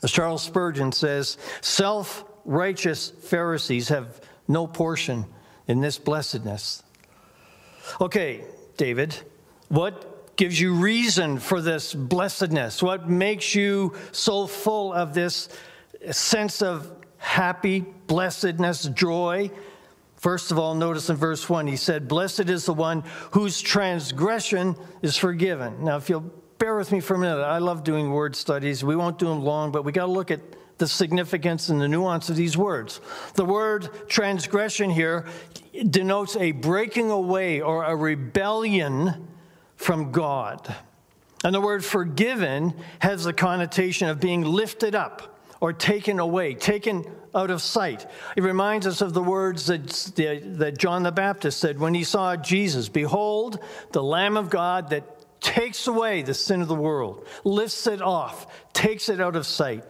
As 0.04 0.12
Charles 0.12 0.44
Spurgeon 0.44 0.92
says, 0.92 1.38
self 1.62 2.26
righteous 2.44 3.10
Pharisees 3.10 3.90
have 3.90 4.22
no 4.48 4.68
portion 4.68 5.26
in 5.68 5.82
this 5.82 5.98
blessedness. 5.98 6.84
Okay, 8.00 8.44
David, 8.78 9.16
what 9.70 10.36
gives 10.36 10.60
you 10.60 10.74
reason 10.74 11.40
for 11.40 11.62
this 11.62 11.94
blessedness? 11.94 12.84
What 12.84 13.10
makes 13.10 13.56
you 13.56 13.94
so 14.12 14.48
full 14.48 14.94
of 14.94 15.14
this 15.14 15.50
sense 16.12 16.62
of 16.62 16.92
happy, 17.18 17.86
blessedness, 18.08 18.84
joy? 18.90 19.50
First 20.26 20.52
of 20.52 20.58
all, 20.58 20.74
notice 20.74 21.12
in 21.12 21.18
verse 21.18 21.48
1, 21.48 21.68
he 21.68 21.76
said, 21.76 22.08
Blessed 22.08 22.50
is 22.50 22.66
the 22.66 22.74
one 22.74 23.04
whose 23.34 23.62
transgression 23.62 24.76
is 25.04 25.16
forgiven. 25.16 25.84
Now, 25.84 25.98
if 25.98 26.10
you'll 26.10 26.32
bear 26.58 26.76
with 26.76 26.92
me 26.92 27.00
for 27.00 27.14
a 27.14 27.20
minute, 27.20 27.44
I 27.44 27.60
love 27.60 27.84
doing 27.84 28.10
word 28.10 28.36
studies. 28.36 28.84
We 28.84 28.96
won't 28.96 29.20
do 29.20 29.28
them 29.28 29.44
long, 29.44 29.72
but 29.72 29.86
we 29.86 29.92
got 29.92 30.08
to 30.08 30.12
look 30.12 30.32
at 30.32 30.40
the 30.80 30.88
significance 30.88 31.70
and 31.70 31.80
the 31.80 31.88
nuance 31.88 32.32
of 32.32 32.38
these 32.38 32.58
words. 32.58 33.02
The 33.36 33.46
word 33.46 33.88
transgression 34.10 34.90
here 34.90 35.28
denotes 35.92 36.36
a 36.38 36.54
breaking 36.54 37.12
away 37.12 37.62
or 37.62 37.84
a 37.84 37.96
rebellion 37.96 39.28
from 39.76 40.12
God. 40.12 40.76
And 41.44 41.54
the 41.54 41.62
word 41.62 41.86
forgiven 41.86 42.74
has 42.98 43.26
the 43.26 43.34
connotation 43.34 44.10
of 44.10 44.20
being 44.20 44.42
lifted 44.42 44.96
up 44.96 45.38
or 45.62 45.72
taken 45.72 46.20
away, 46.20 46.56
taken 46.56 47.06
out 47.36 47.52
of 47.52 47.62
sight. 47.62 48.08
It 48.36 48.44
reminds 48.44 48.88
us 48.88 49.02
of 49.02 49.14
the 49.14 49.22
words 49.22 49.68
that, 49.68 49.88
that 50.58 50.78
John 50.78 51.04
the 51.04 51.12
Baptist 51.12 51.60
said 51.60 51.80
when 51.80 51.94
he 51.94 52.04
saw 52.04 52.36
Jesus 52.36 52.90
Behold, 52.90 53.60
the 53.92 54.04
Lamb 54.04 54.38
of 54.38 54.50
God 54.50 54.90
that 54.92 55.04
takes 55.42 55.86
away 55.88 56.22
the 56.22 56.34
sin 56.34 56.62
of 56.62 56.68
the 56.68 56.76
world, 56.76 57.28
lifts 57.44 57.86
it 57.88 58.02
off, 58.02 58.48
takes 58.74 59.10
it 59.10 59.20
out 59.22 59.36
of 59.36 59.46
sight. 59.46 59.84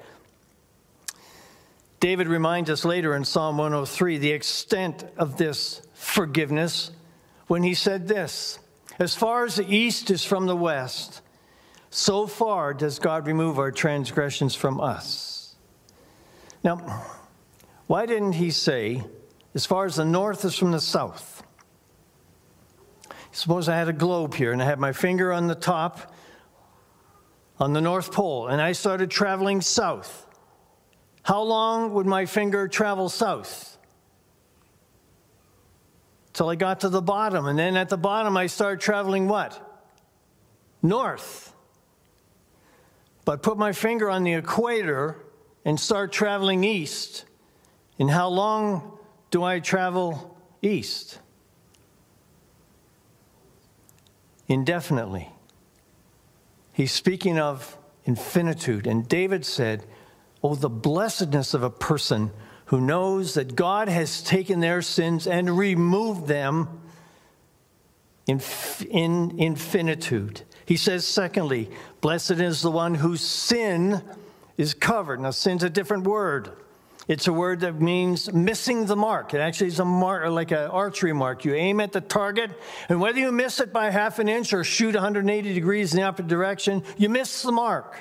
David 1.99 2.27
reminds 2.27 2.69
us 2.69 2.83
later 2.83 3.15
in 3.15 3.23
Psalm 3.23 3.57
103 3.57 4.17
the 4.17 4.31
extent 4.31 5.05
of 5.17 5.37
this 5.37 5.81
forgiveness 5.93 6.91
when 7.47 7.63
he 7.63 7.73
said 7.73 8.07
this 8.07 8.59
As 8.99 9.15
far 9.15 9.45
as 9.45 9.55
the 9.55 9.73
east 9.73 10.11
is 10.11 10.25
from 10.25 10.45
the 10.45 10.55
west, 10.55 11.21
so 11.89 12.27
far 12.27 12.73
does 12.73 12.99
God 12.99 13.25
remove 13.25 13.57
our 13.57 13.71
transgressions 13.71 14.53
from 14.53 14.81
us. 14.81 15.55
Now, 16.63 17.05
why 17.87 18.05
didn't 18.05 18.33
he 18.33 18.51
say, 18.51 19.03
as 19.53 19.65
far 19.65 19.85
as 19.85 19.95
the 19.95 20.05
north 20.05 20.43
is 20.45 20.55
from 20.55 20.71
the 20.71 20.79
south? 20.79 21.43
Suppose 23.31 23.67
I 23.67 23.75
had 23.75 23.89
a 23.89 23.93
globe 23.93 24.33
here 24.33 24.53
and 24.53 24.61
I 24.61 24.65
had 24.65 24.79
my 24.79 24.93
finger 24.93 25.33
on 25.33 25.47
the 25.47 25.55
top 25.55 26.13
on 27.59 27.73
the 27.73 27.81
North 27.81 28.11
Pole 28.11 28.47
and 28.47 28.61
I 28.61 28.71
started 28.71 29.11
traveling 29.11 29.61
south. 29.61 30.25
How 31.23 31.41
long 31.41 31.93
would 31.93 32.05
my 32.05 32.25
finger 32.25 32.67
travel 32.67 33.09
south? 33.09 33.77
Till 36.33 36.49
I 36.49 36.55
got 36.55 36.81
to 36.81 36.89
the 36.89 37.01
bottom. 37.01 37.47
And 37.47 37.57
then 37.57 37.77
at 37.77 37.89
the 37.89 37.97
bottom, 37.97 38.37
I 38.37 38.47
started 38.47 38.79
traveling 38.79 39.27
what? 39.27 39.83
North. 40.81 41.53
But 43.25 43.41
put 43.41 43.57
my 43.57 43.71
finger 43.71 44.09
on 44.09 44.23
the 44.23 44.33
equator 44.33 45.17
and 45.65 45.79
start 45.79 46.11
traveling 46.11 46.63
east. 46.63 47.25
And 47.99 48.09
how 48.09 48.27
long 48.27 48.97
do 49.31 49.43
I 49.43 49.59
travel 49.59 50.37
east? 50.61 51.19
Indefinitely. 54.47 55.29
He's 56.73 56.91
speaking 56.91 57.39
of 57.39 57.77
infinitude. 58.03 58.85
And 58.85 59.07
David 59.07 59.45
said, 59.45 59.85
Oh, 60.43 60.55
the 60.55 60.69
blessedness 60.69 61.53
of 61.53 61.63
a 61.63 61.69
person 61.69 62.31
who 62.65 62.81
knows 62.81 63.33
that 63.35 63.55
God 63.55 63.87
has 63.87 64.21
taken 64.21 64.59
their 64.59 64.81
sins 64.81 65.25
and 65.25 65.57
removed 65.57 66.27
them 66.27 66.81
in, 68.27 68.41
in 68.89 69.39
infinitude. 69.39 70.41
He 70.65 70.77
says, 70.77 71.07
secondly, 71.07 71.69
blessed 72.01 72.31
is 72.31 72.61
the 72.61 72.71
one 72.71 72.95
whose 72.95 73.21
sin 73.21 74.01
is 74.57 74.73
covered. 74.73 75.19
Now, 75.19 75.31
sin's 75.31 75.63
a 75.63 75.69
different 75.69 76.05
word. 76.05 76.51
It's 77.07 77.27
a 77.27 77.33
word 77.33 77.59
that 77.59 77.79
means 77.79 78.33
missing 78.33 78.87
the 78.87 78.95
mark. 78.95 79.33
It 79.33 79.39
actually 79.39 79.67
is 79.67 79.79
a 79.79 79.85
mark, 79.85 80.27
like 80.29 80.51
an 80.51 80.69
archery 80.69 81.13
mark. 81.13 81.45
You 81.45 81.53
aim 81.53 81.79
at 81.79 81.91
the 81.91 82.01
target, 82.01 82.51
and 82.89 82.99
whether 82.99 83.19
you 83.19 83.31
miss 83.31 83.59
it 83.59 83.71
by 83.71 83.91
half 83.91 84.17
an 84.17 84.27
inch 84.27 84.53
or 84.53 84.63
shoot 84.63 84.95
180 84.95 85.53
degrees 85.53 85.93
in 85.93 85.99
the 85.99 86.03
opposite 86.03 86.27
direction, 86.27 86.83
you 86.97 87.09
miss 87.09 87.43
the 87.43 87.51
mark. 87.51 87.95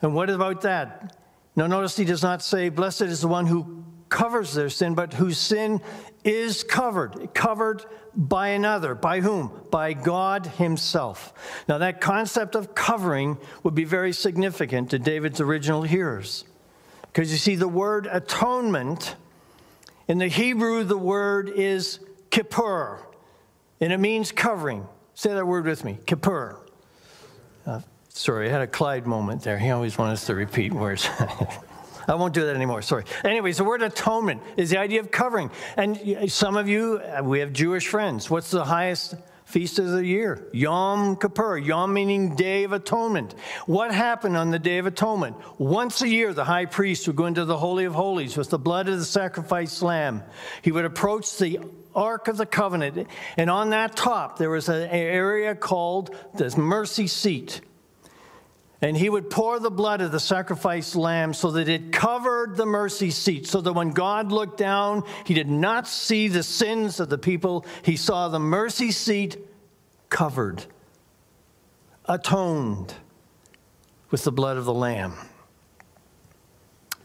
And 0.00 0.14
what 0.14 0.30
about 0.30 0.62
that? 0.62 1.16
Now, 1.54 1.66
notice 1.66 1.96
he 1.96 2.06
does 2.06 2.22
not 2.22 2.42
say, 2.42 2.70
Blessed 2.70 3.02
is 3.02 3.20
the 3.20 3.28
one 3.28 3.46
who 3.46 3.84
covers 4.08 4.54
their 4.54 4.70
sin, 4.70 4.94
but 4.94 5.14
whose 5.14 5.38
sin 5.38 5.80
is 6.24 6.64
covered. 6.64 7.34
Covered 7.34 7.84
by 8.14 8.48
another. 8.48 8.94
By 8.94 9.20
whom? 9.20 9.66
By 9.70 9.92
God 9.92 10.46
Himself. 10.46 11.34
Now, 11.68 11.78
that 11.78 12.00
concept 12.00 12.54
of 12.54 12.74
covering 12.74 13.38
would 13.62 13.74
be 13.74 13.84
very 13.84 14.12
significant 14.12 14.90
to 14.90 14.98
David's 14.98 15.40
original 15.40 15.82
hearers. 15.82 16.44
Because 17.12 17.30
you 17.30 17.38
see, 17.38 17.56
the 17.56 17.68
word 17.68 18.08
atonement, 18.10 19.16
in 20.08 20.18
the 20.18 20.28
Hebrew, 20.28 20.84
the 20.84 20.96
word 20.96 21.50
is 21.50 22.00
kippur, 22.30 23.00
and 23.80 23.92
it 23.92 23.98
means 23.98 24.32
covering. 24.32 24.86
Say 25.14 25.34
that 25.34 25.46
word 25.46 25.66
with 25.66 25.84
me 25.84 25.98
kippur. 26.06 26.58
Uh, 27.66 27.80
Sorry, 28.14 28.48
I 28.48 28.52
had 28.52 28.60
a 28.60 28.66
Clyde 28.66 29.06
moment 29.06 29.42
there. 29.42 29.58
He 29.58 29.70
always 29.70 29.96
wants 29.96 30.20
us 30.20 30.26
to 30.26 30.34
repeat 30.34 30.72
words. 30.72 31.08
I 32.08 32.14
won't 32.14 32.34
do 32.34 32.44
that 32.44 32.54
anymore. 32.54 32.82
Sorry. 32.82 33.04
Anyways, 33.24 33.56
the 33.56 33.64
word 33.64 33.80
atonement 33.82 34.42
is 34.56 34.68
the 34.70 34.78
idea 34.78 35.00
of 35.00 35.10
covering. 35.10 35.50
And 35.76 36.30
some 36.30 36.56
of 36.56 36.68
you, 36.68 36.98
uh, 36.98 37.22
we 37.22 37.40
have 37.40 37.52
Jewish 37.52 37.88
friends. 37.88 38.28
What's 38.28 38.50
the 38.50 38.64
highest 38.64 39.14
feast 39.52 39.78
of 39.78 39.90
the 39.90 40.04
year? 40.04 40.48
Yom 40.52 41.16
Kippur. 41.16 41.58
Yom 41.58 41.92
meaning 41.92 42.34
Day 42.34 42.64
of 42.64 42.72
Atonement. 42.72 43.34
What 43.66 43.92
happened 43.94 44.36
on 44.36 44.50
the 44.50 44.58
Day 44.58 44.78
of 44.78 44.86
Atonement? 44.86 45.36
Once 45.58 46.00
a 46.00 46.08
year, 46.08 46.32
the 46.32 46.44
high 46.44 46.64
priest 46.64 47.06
would 47.06 47.16
go 47.16 47.26
into 47.26 47.44
the 47.44 47.58
Holy 47.58 47.84
of 47.84 47.94
Holies 47.94 48.36
with 48.36 48.48
the 48.48 48.58
blood 48.58 48.88
of 48.88 48.98
the 48.98 49.04
sacrificed 49.04 49.82
lamb. 49.82 50.22
He 50.62 50.72
would 50.72 50.86
approach 50.86 51.36
the 51.36 51.60
Ark 51.94 52.28
of 52.28 52.38
the 52.38 52.46
Covenant, 52.46 53.06
and 53.36 53.50
on 53.50 53.70
that 53.70 53.94
top, 53.94 54.38
there 54.38 54.48
was 54.48 54.70
an 54.70 54.88
area 54.88 55.54
called 55.54 56.16
the 56.34 56.56
mercy 56.56 57.06
seat. 57.06 57.60
And 58.82 58.96
he 58.96 59.08
would 59.08 59.30
pour 59.30 59.60
the 59.60 59.70
blood 59.70 60.00
of 60.00 60.10
the 60.10 60.18
sacrificed 60.18 60.96
lamb 60.96 61.34
so 61.34 61.52
that 61.52 61.68
it 61.68 61.92
covered 61.92 62.56
the 62.56 62.66
mercy 62.66 63.10
seat, 63.10 63.46
so 63.46 63.60
that 63.60 63.72
when 63.72 63.90
God 63.90 64.32
looked 64.32 64.58
down, 64.58 65.04
he 65.24 65.34
did 65.34 65.48
not 65.48 65.86
see 65.86 66.26
the 66.26 66.42
sins 66.42 66.98
of 66.98 67.08
the 67.08 67.16
people. 67.16 67.64
He 67.84 67.96
saw 67.96 68.28
the 68.28 68.40
mercy 68.40 68.90
seat 68.90 69.38
covered, 70.10 70.66
atoned 72.06 72.92
with 74.10 74.24
the 74.24 74.32
blood 74.32 74.56
of 74.56 74.64
the 74.64 74.74
lamb. 74.74 75.14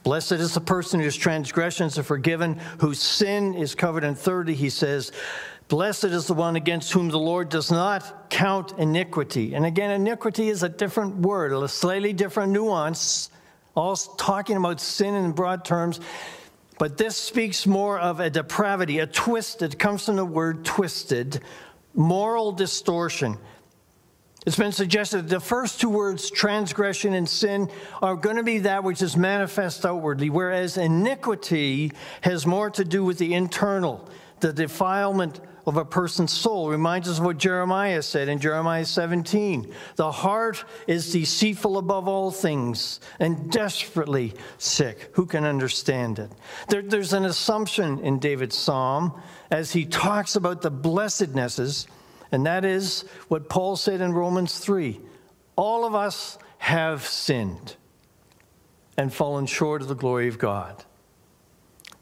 Blessed 0.01 0.33
is 0.33 0.55
the 0.55 0.61
person 0.61 0.99
whose 0.99 1.15
transgressions 1.15 1.99
are 1.99 2.03
forgiven, 2.03 2.59
whose 2.79 2.99
sin 2.99 3.53
is 3.53 3.75
covered. 3.75 4.03
And 4.03 4.17
thirdly, 4.17 4.55
he 4.55 4.69
says, 4.69 5.11
Blessed 5.67 6.05
is 6.05 6.27
the 6.27 6.33
one 6.33 6.55
against 6.55 6.93
whom 6.93 7.09
the 7.09 7.19
Lord 7.19 7.49
does 7.49 7.71
not 7.71 8.29
count 8.29 8.73
iniquity. 8.77 9.53
And 9.53 9.65
again, 9.65 9.91
iniquity 9.91 10.47
is 10.47 10.63
a 10.63 10.69
different 10.69 11.17
word, 11.17 11.51
a 11.51 11.67
slightly 11.67 12.13
different 12.13 12.53
nuance, 12.53 13.29
all 13.75 13.95
talking 13.95 14.55
about 14.55 14.79
sin 14.79 15.13
in 15.13 15.33
broad 15.33 15.65
terms. 15.65 15.99
But 16.79 16.97
this 16.97 17.17
speaks 17.17 17.65
more 17.65 17.99
of 17.99 18.21
a 18.21 18.29
depravity, 18.29 18.99
a 18.99 19.07
twisted, 19.07 19.77
comes 19.77 20.05
from 20.05 20.15
the 20.15 20.25
word 20.25 20.63
twisted, 20.63 21.41
moral 21.93 22.53
distortion. 22.53 23.37
It's 24.45 24.55
been 24.55 24.71
suggested 24.71 25.23
that 25.23 25.29
the 25.29 25.39
first 25.41 25.81
two 25.81 25.89
words, 25.89 26.29
transgression 26.29 27.13
and 27.13 27.27
sin, 27.27 27.69
are 28.01 28.15
going 28.15 28.37
to 28.37 28.43
be 28.43 28.59
that 28.59 28.85
which 28.85 29.01
is 29.01 29.17
manifest 29.17 29.85
outwardly, 29.85 30.29
whereas 30.29 30.77
iniquity 30.77 31.91
has 32.21 32.45
more 32.45 32.69
to 32.69 32.85
do 32.85 33.03
with 33.03 33.17
the 33.17 33.33
internal, 33.33 34.07
the 34.39 34.53
defilement 34.53 35.41
of 35.67 35.77
a 35.77 35.85
person's 35.85 36.31
soul. 36.31 36.69
Reminds 36.69 37.09
us 37.09 37.19
of 37.19 37.25
what 37.25 37.37
Jeremiah 37.37 38.01
said 38.01 38.29
in 38.29 38.39
Jeremiah 38.39 38.85
17. 38.85 39.73
The 39.97 40.11
heart 40.11 40.63
is 40.87 41.11
deceitful 41.11 41.77
above 41.77 42.07
all 42.07 42.31
things 42.31 42.99
and 43.19 43.51
desperately 43.51 44.33
sick. 44.57 45.11
Who 45.13 45.25
can 45.25 45.43
understand 45.43 46.19
it? 46.19 46.31
There, 46.69 46.81
there's 46.81 47.13
an 47.13 47.25
assumption 47.25 47.99
in 47.99 48.19
David's 48.19 48.57
psalm 48.57 49.21
as 49.51 49.73
he 49.73 49.85
talks 49.85 50.35
about 50.35 50.61
the 50.61 50.71
blessednesses, 50.71 51.87
and 52.31 52.45
that 52.45 52.65
is 52.65 53.03
what 53.27 53.49
Paul 53.49 53.75
said 53.75 54.01
in 54.01 54.13
Romans 54.13 54.57
3 54.57 55.01
all 55.57 55.85
of 55.85 55.95
us 55.95 56.37
have 56.59 57.05
sinned 57.05 57.75
and 58.95 59.13
fallen 59.13 59.45
short 59.45 59.81
of 59.81 59.87
the 59.87 59.95
glory 59.95 60.27
of 60.27 60.37
God. 60.37 60.85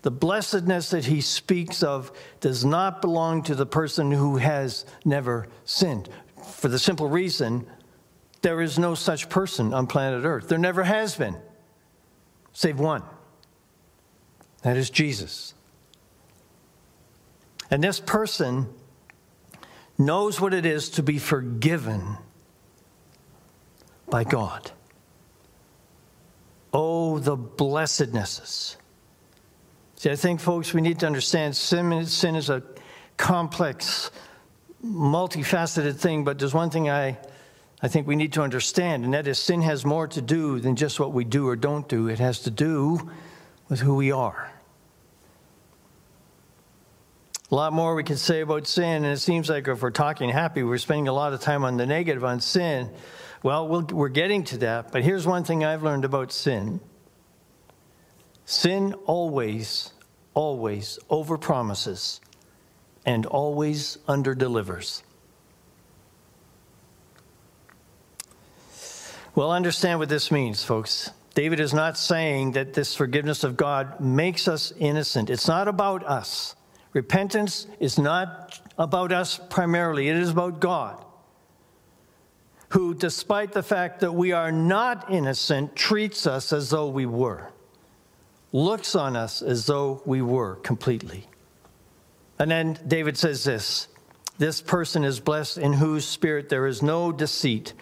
The 0.06 0.12
blessedness 0.12 0.92
that 0.92 1.06
he 1.06 1.20
speaks 1.20 1.82
of 1.82 2.12
does 2.40 2.64
not 2.64 3.02
belong 3.02 3.42
to 3.42 3.56
the 3.56 3.66
person 3.66 4.12
who 4.12 4.38
has 4.38 4.86
never 5.04 5.48
sinned. 5.64 6.10
For 6.60 6.68
the 6.68 6.78
simple 6.78 7.10
reason 7.10 7.66
There 8.44 8.62
is 8.62 8.78
no 8.78 8.94
such 8.94 9.30
person 9.30 9.74
on 9.74 9.88
planet 9.88 10.24
Earth. 10.24 10.48
There 10.48 10.60
never 10.60 10.84
has 10.84 11.16
been, 11.16 11.36
save 12.54 12.80
one. 12.80 13.02
That 14.62 14.78
is 14.78 14.92
Jesus. 14.92 15.56
And 17.72 17.84
this 17.84 18.00
person 18.00 18.68
knows 19.98 20.40
what 20.40 20.54
it 20.54 20.68
is 20.68 20.92
to 20.92 21.02
be 21.02 21.18
forgiven 21.18 22.20
by 24.12 24.24
God. 24.24 24.70
Oh, 26.72 27.18
the 27.18 27.36
blessednesses. 27.36 28.78
See, 30.06 30.12
I 30.12 30.16
think, 30.16 30.40
folks, 30.40 30.72
we 30.72 30.82
need 30.82 31.00
to 31.00 31.08
understand 31.08 31.56
sin, 31.56 32.06
sin 32.06 32.36
is 32.36 32.52
a 32.52 32.62
complex, 33.18 34.12
multifaceted 34.86 35.96
thing, 35.96 36.24
but 36.24 36.38
there's 36.38 36.54
one 36.54 36.70
thing 36.70 36.92
I, 36.92 37.18
I 37.82 37.88
think 37.88 38.06
we 38.06 38.16
need 38.16 38.32
to 38.34 38.44
understand, 38.44 39.04
and 39.04 39.16
that 39.16 39.26
is 39.26 39.40
sin 39.40 39.64
has 39.64 39.84
more 39.84 40.08
to 40.10 40.22
do 40.22 40.60
than 40.60 40.76
just 40.76 41.00
what 41.00 41.12
we 41.12 41.24
do 41.24 41.48
or 41.48 41.56
don't 41.56 41.90
do. 41.90 42.08
It 42.08 42.20
has 42.20 42.42
to 42.42 42.52
do 42.52 43.10
with 43.68 43.80
who 43.80 43.96
we 43.96 44.12
are. 44.12 44.54
A 47.50 47.56
lot 47.56 47.74
more 47.74 47.96
we 47.96 48.04
can 48.04 48.18
say 48.18 48.42
about 48.42 48.68
sin, 48.68 49.06
and 49.06 49.08
it 49.08 49.18
seems 49.18 49.50
like 49.50 49.68
if 49.68 49.82
we're 49.82 49.90
talking 49.90 50.30
happy, 50.30 50.62
we're 50.62 50.78
spending 50.78 51.08
a 51.08 51.14
lot 51.14 51.34
of 51.34 51.42
time 51.42 51.64
on 51.64 51.78
the 51.78 51.88
negative, 51.88 52.24
on 52.24 52.42
sin. 52.42 52.92
Well, 53.42 53.68
we 53.68 53.80
we 53.92 54.06
are 54.06 54.10
getting 54.10 54.44
to 54.44 54.58
that, 54.60 54.92
but 54.92 55.02
here's 55.04 55.26
one 55.26 55.44
thing 55.44 55.66
I've 55.66 55.82
learned 55.82 56.06
about 56.06 56.32
sin 56.32 56.80
sin 58.46 58.94
always, 59.08 59.92
always 60.36 61.00
overpromises 61.10 62.20
and 63.06 63.26
always 63.26 63.98
underdelivers. 64.08 65.02
Well, 69.34 69.52
understand 69.52 70.00
what 70.00 70.10
this 70.10 70.32
means, 70.32 70.64
folks. 70.64 71.12
David 71.34 71.60
is 71.60 71.74
not 71.74 71.98
saying 71.98 72.54
that 72.54 72.74
this 72.74 72.96
forgiveness 72.96 73.44
of 73.44 73.58
God 73.58 74.00
makes 74.00 74.48
us 74.48 74.72
innocent. 74.80 75.30
It's 75.30 75.48
not 75.48 75.68
about 75.68 76.06
us. 76.06 76.56
Repentance 76.94 77.68
is 77.82 78.00
not 78.00 78.62
about 78.78 79.12
us 79.12 79.38
primarily, 79.50 80.08
it 80.08 80.16
is 80.16 80.30
about 80.30 80.62
God, 80.62 81.04
who, 82.70 82.94
despite 82.94 83.52
the 83.52 83.64
fact 83.64 84.00
that 84.00 84.14
we 84.14 84.32
are 84.32 84.52
not 84.52 85.12
innocent, 85.12 85.76
treats 85.76 86.26
us 86.26 86.54
as 86.54 86.70
though 86.70 86.88
we 86.88 87.06
were, 87.06 87.52
looks 88.56 88.96
on 88.96 89.18
us 89.18 89.42
as 89.42 89.66
though 89.66 90.02
we 90.06 90.22
were 90.22 90.56
completely. 90.56 91.28
And 92.40 92.50
then 92.50 92.80
David 92.88 93.18
says 93.18 93.44
this 93.44 93.90
this 94.38 94.62
person 94.62 95.04
is 95.04 95.20
blessed 95.20 95.58
in 95.58 95.74
whose 95.74 96.06
spirit 96.06 96.50
there 96.50 96.66
is 96.66 96.82
no 96.82 97.12
deceit. 97.12 97.74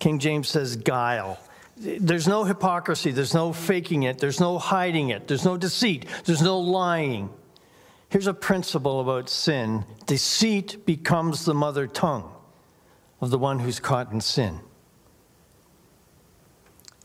King 0.00 0.18
James 0.18 0.48
says 0.48 0.76
guile. 0.76 1.38
There's 1.76 2.26
no 2.26 2.42
hypocrisy, 2.42 3.12
there's 3.12 3.34
no 3.34 3.52
faking 3.52 4.02
it, 4.02 4.18
there's 4.18 4.40
no 4.40 4.58
hiding 4.58 5.10
it, 5.10 5.28
there's 5.28 5.44
no 5.44 5.56
deceit, 5.56 6.06
there's 6.24 6.42
no 6.42 6.58
lying. 6.58 7.30
Here's 8.08 8.26
a 8.26 8.34
principle 8.34 9.00
about 9.00 9.28
sin 9.28 9.84
deceit 10.06 10.84
becomes 10.84 11.44
the 11.44 11.54
mother 11.54 11.86
tongue 11.86 12.32
of 13.20 13.30
the 13.30 13.38
one 13.38 13.60
who's 13.60 13.78
caught 13.78 14.10
in 14.10 14.20
sin. 14.20 14.60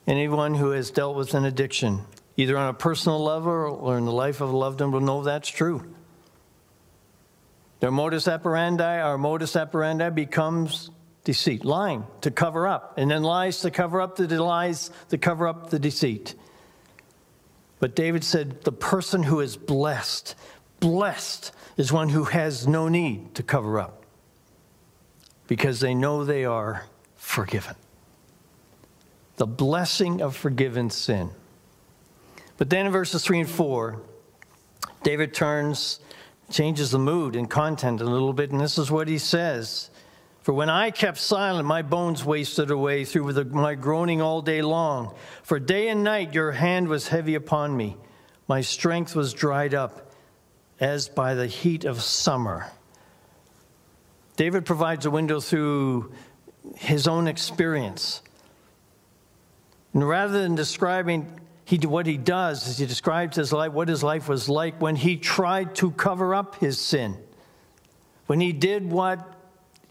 Anyone 0.07 0.55
who 0.55 0.71
has 0.71 0.89
dealt 0.89 1.15
with 1.15 1.35
an 1.35 1.45
addiction, 1.45 2.05
either 2.37 2.57
on 2.57 2.69
a 2.69 2.73
personal 2.73 3.23
level 3.23 3.51
or 3.81 3.97
in 3.97 4.05
the 4.05 4.11
life 4.11 4.41
of 4.41 4.49
a 4.49 4.57
loved 4.57 4.81
one, 4.81 4.91
will 4.91 5.01
know 5.01 5.23
that's 5.23 5.49
true. 5.49 5.93
Their 7.79 7.91
modus 7.91 8.27
operandi, 8.27 8.99
our 8.99 9.17
modus 9.17 9.55
operandi 9.55 10.09
becomes 10.09 10.89
deceit, 11.23 11.65
lying 11.65 12.05
to 12.21 12.31
cover 12.31 12.67
up, 12.67 12.97
and 12.97 13.11
then 13.11 13.23
lies 13.23 13.61
to 13.61 13.71
cover 13.71 14.01
up 14.01 14.15
the 14.15 14.27
lies 14.41 14.91
to 15.09 15.17
cover 15.17 15.47
up 15.47 15.69
the 15.69 15.79
deceit. 15.79 16.35
But 17.79 17.95
David 17.95 18.23
said, 18.23 18.61
the 18.63 18.71
person 18.71 19.23
who 19.23 19.41
is 19.41 19.57
blessed 19.57 20.35
Blessed 20.83 21.53
is 21.77 21.93
one 21.93 22.09
who 22.09 22.25
has 22.25 22.67
no 22.67 22.89
need 22.89 23.35
to 23.35 23.41
cover 23.41 23.79
up 23.79 24.05
because 25.47 25.79
they 25.79 25.95
know 25.95 26.25
they 26.25 26.43
are 26.43 26.83
forgiven. 27.15 27.77
The 29.37 29.47
blessing 29.47 30.21
of 30.21 30.35
forgiven 30.35 30.89
sin. 30.89 31.29
But 32.63 32.69
then 32.69 32.85
in 32.85 32.93
verses 32.93 33.25
3 33.25 33.41
and 33.41 33.49
4, 33.49 34.01
David 35.03 35.33
turns, 35.33 35.99
changes 36.49 36.91
the 36.91 36.97
mood 36.97 37.35
and 37.35 37.49
content 37.49 37.99
a 37.99 38.05
little 38.05 38.31
bit, 38.31 38.51
and 38.51 38.61
this 38.61 38.77
is 38.77 38.89
what 38.89 39.09
he 39.09 39.17
says. 39.17 39.89
For 40.43 40.53
when 40.53 40.69
I 40.69 40.89
kept 40.89 41.17
silent, 41.17 41.67
my 41.67 41.81
bones 41.81 42.23
wasted 42.23 42.71
away 42.71 43.03
through 43.03 43.33
the, 43.33 43.43
my 43.43 43.75
groaning 43.75 44.21
all 44.21 44.41
day 44.41 44.61
long. 44.61 45.13
For 45.43 45.59
day 45.59 45.89
and 45.89 46.05
night 46.05 46.33
your 46.33 46.53
hand 46.53 46.87
was 46.87 47.09
heavy 47.09 47.35
upon 47.35 47.75
me. 47.75 47.97
My 48.47 48.61
strength 48.61 49.13
was 49.13 49.33
dried 49.33 49.73
up 49.73 50.13
as 50.79 51.09
by 51.09 51.33
the 51.33 51.47
heat 51.47 51.83
of 51.83 52.01
summer. 52.01 52.71
David 54.37 54.65
provides 54.65 55.05
a 55.05 55.11
window 55.11 55.41
through 55.41 56.13
his 56.77 57.09
own 57.09 57.27
experience. 57.27 58.21
And 59.93 60.07
rather 60.07 60.41
than 60.41 60.55
describing 60.55 61.41
he, 61.65 61.77
what 61.77 62.05
he 62.05 62.17
does, 62.17 62.67
is 62.67 62.77
he 62.77 62.85
describes 62.85 63.37
his 63.37 63.53
life, 63.53 63.71
what 63.71 63.87
his 63.87 64.03
life 64.03 64.27
was 64.27 64.49
like 64.49 64.81
when 64.81 64.95
he 64.95 65.17
tried 65.17 65.75
to 65.75 65.91
cover 65.91 66.35
up 66.35 66.55
his 66.55 66.79
sin. 66.79 67.17
When 68.25 68.39
he 68.39 68.51
did 68.51 68.91
what 68.91 69.37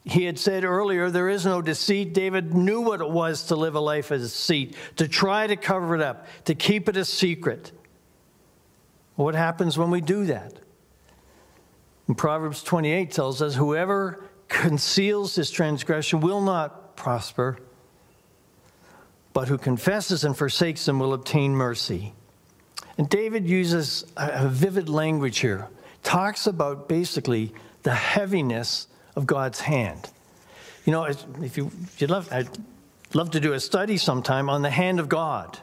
he 0.05 0.25
had 0.25 0.39
said 0.39 0.65
earlier, 0.65 1.11
there 1.11 1.29
is 1.29 1.47
no 1.47 1.63
deceit. 1.63 2.13
David 2.13 2.55
knew 2.55 2.81
what 2.81 3.01
it 3.01 3.09
was 3.09 3.45
to 3.45 3.57
live 3.57 3.75
a 3.75 3.81
life 3.81 4.11
of 4.11 4.21
deceit, 4.21 4.77
to 4.97 5.07
try 5.07 5.47
to 5.47 5.57
cover 5.57 5.95
it 5.95 6.03
up, 6.03 6.27
to 6.45 6.55
keep 6.55 6.89
it 6.89 6.97
a 6.97 7.05
secret. 7.05 7.73
What 9.15 9.35
happens 9.35 9.79
when 9.79 9.91
we 9.91 10.01
do 10.01 10.27
that? 10.27 10.55
And 12.09 12.19
Proverbs 12.19 12.63
28 12.63 13.11
tells 13.13 13.41
us 13.41 13.55
whoever 13.55 14.25
conceals 14.49 15.37
his 15.37 15.51
transgression 15.51 16.21
will 16.21 16.41
not 16.41 16.97
prosper, 16.97 17.59
but 19.33 19.49
who 19.49 19.59
confesses 19.59 20.25
and 20.25 20.37
forsakes 20.37 20.85
them 20.85 20.99
will 20.99 21.15
obtain 21.15 21.55
mercy. 21.55 22.13
And 22.99 23.09
David 23.09 23.49
uses 23.49 24.05
a, 24.17 24.49
vivid 24.49 24.89
language 24.89 25.39
here, 25.39 25.69
talks 26.03 26.47
about 26.47 26.89
basically 26.89 27.55
the 27.83 27.95
heaviness 27.95 28.87
of 29.17 29.27
God's 29.27 29.61
hand. 29.61 30.11
You 30.85 30.93
know, 30.93 31.05
if 31.05 31.57
you, 31.57 31.71
if 31.85 32.01
you'd 32.01 32.11
love, 32.11 32.31
I'd 32.33 32.49
love 33.15 33.31
to 33.33 33.41
do 33.41 33.55
a 33.55 33.61
study 33.61 33.97
sometime 33.97 34.51
on 34.51 34.63
the 34.63 34.71
hand 34.71 35.01
of 35.01 35.09
God. 35.09 35.59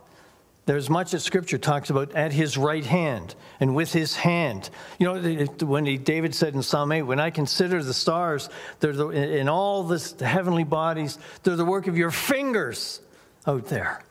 There's 0.66 0.90
much 0.90 1.12
that 1.12 1.22
Scripture 1.22 1.58
talks 1.58 1.90
about 1.90 2.14
at 2.14 2.32
his 2.32 2.58
right 2.58 2.86
hand 2.86 3.34
and 3.60 3.76
with 3.76 3.92
his 3.92 4.16
hand. 4.16 4.70
You 5.00 5.08
know, 5.08 5.46
when 5.66 5.86
he, 5.86 5.98
David 5.98 6.36
said 6.36 6.54
in 6.54 6.62
Psalm 6.62 6.92
8, 6.92 7.04
When 7.04 7.20
I 7.20 7.32
consider 7.32 7.82
the 7.82 7.94
stars, 7.94 8.50
they're 8.80 8.94
the, 8.94 9.10
in 9.10 9.50
all 9.50 9.84
the 9.84 10.14
heavenly 10.24 10.64
bodies, 10.64 11.18
they're 11.44 11.56
the 11.56 11.66
work 11.66 11.88
of 11.88 11.98
your 11.98 12.12
fingers 12.12 13.02
out 13.48 13.68
there. 13.68 14.04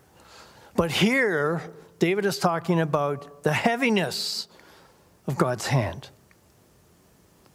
But 0.76 0.90
here, 0.90 1.62
David 1.98 2.24
is 2.24 2.38
talking 2.38 2.80
about 2.80 3.42
the 3.42 3.52
heaviness 3.52 4.48
of 5.26 5.36
God's 5.36 5.66
hand. 5.66 6.08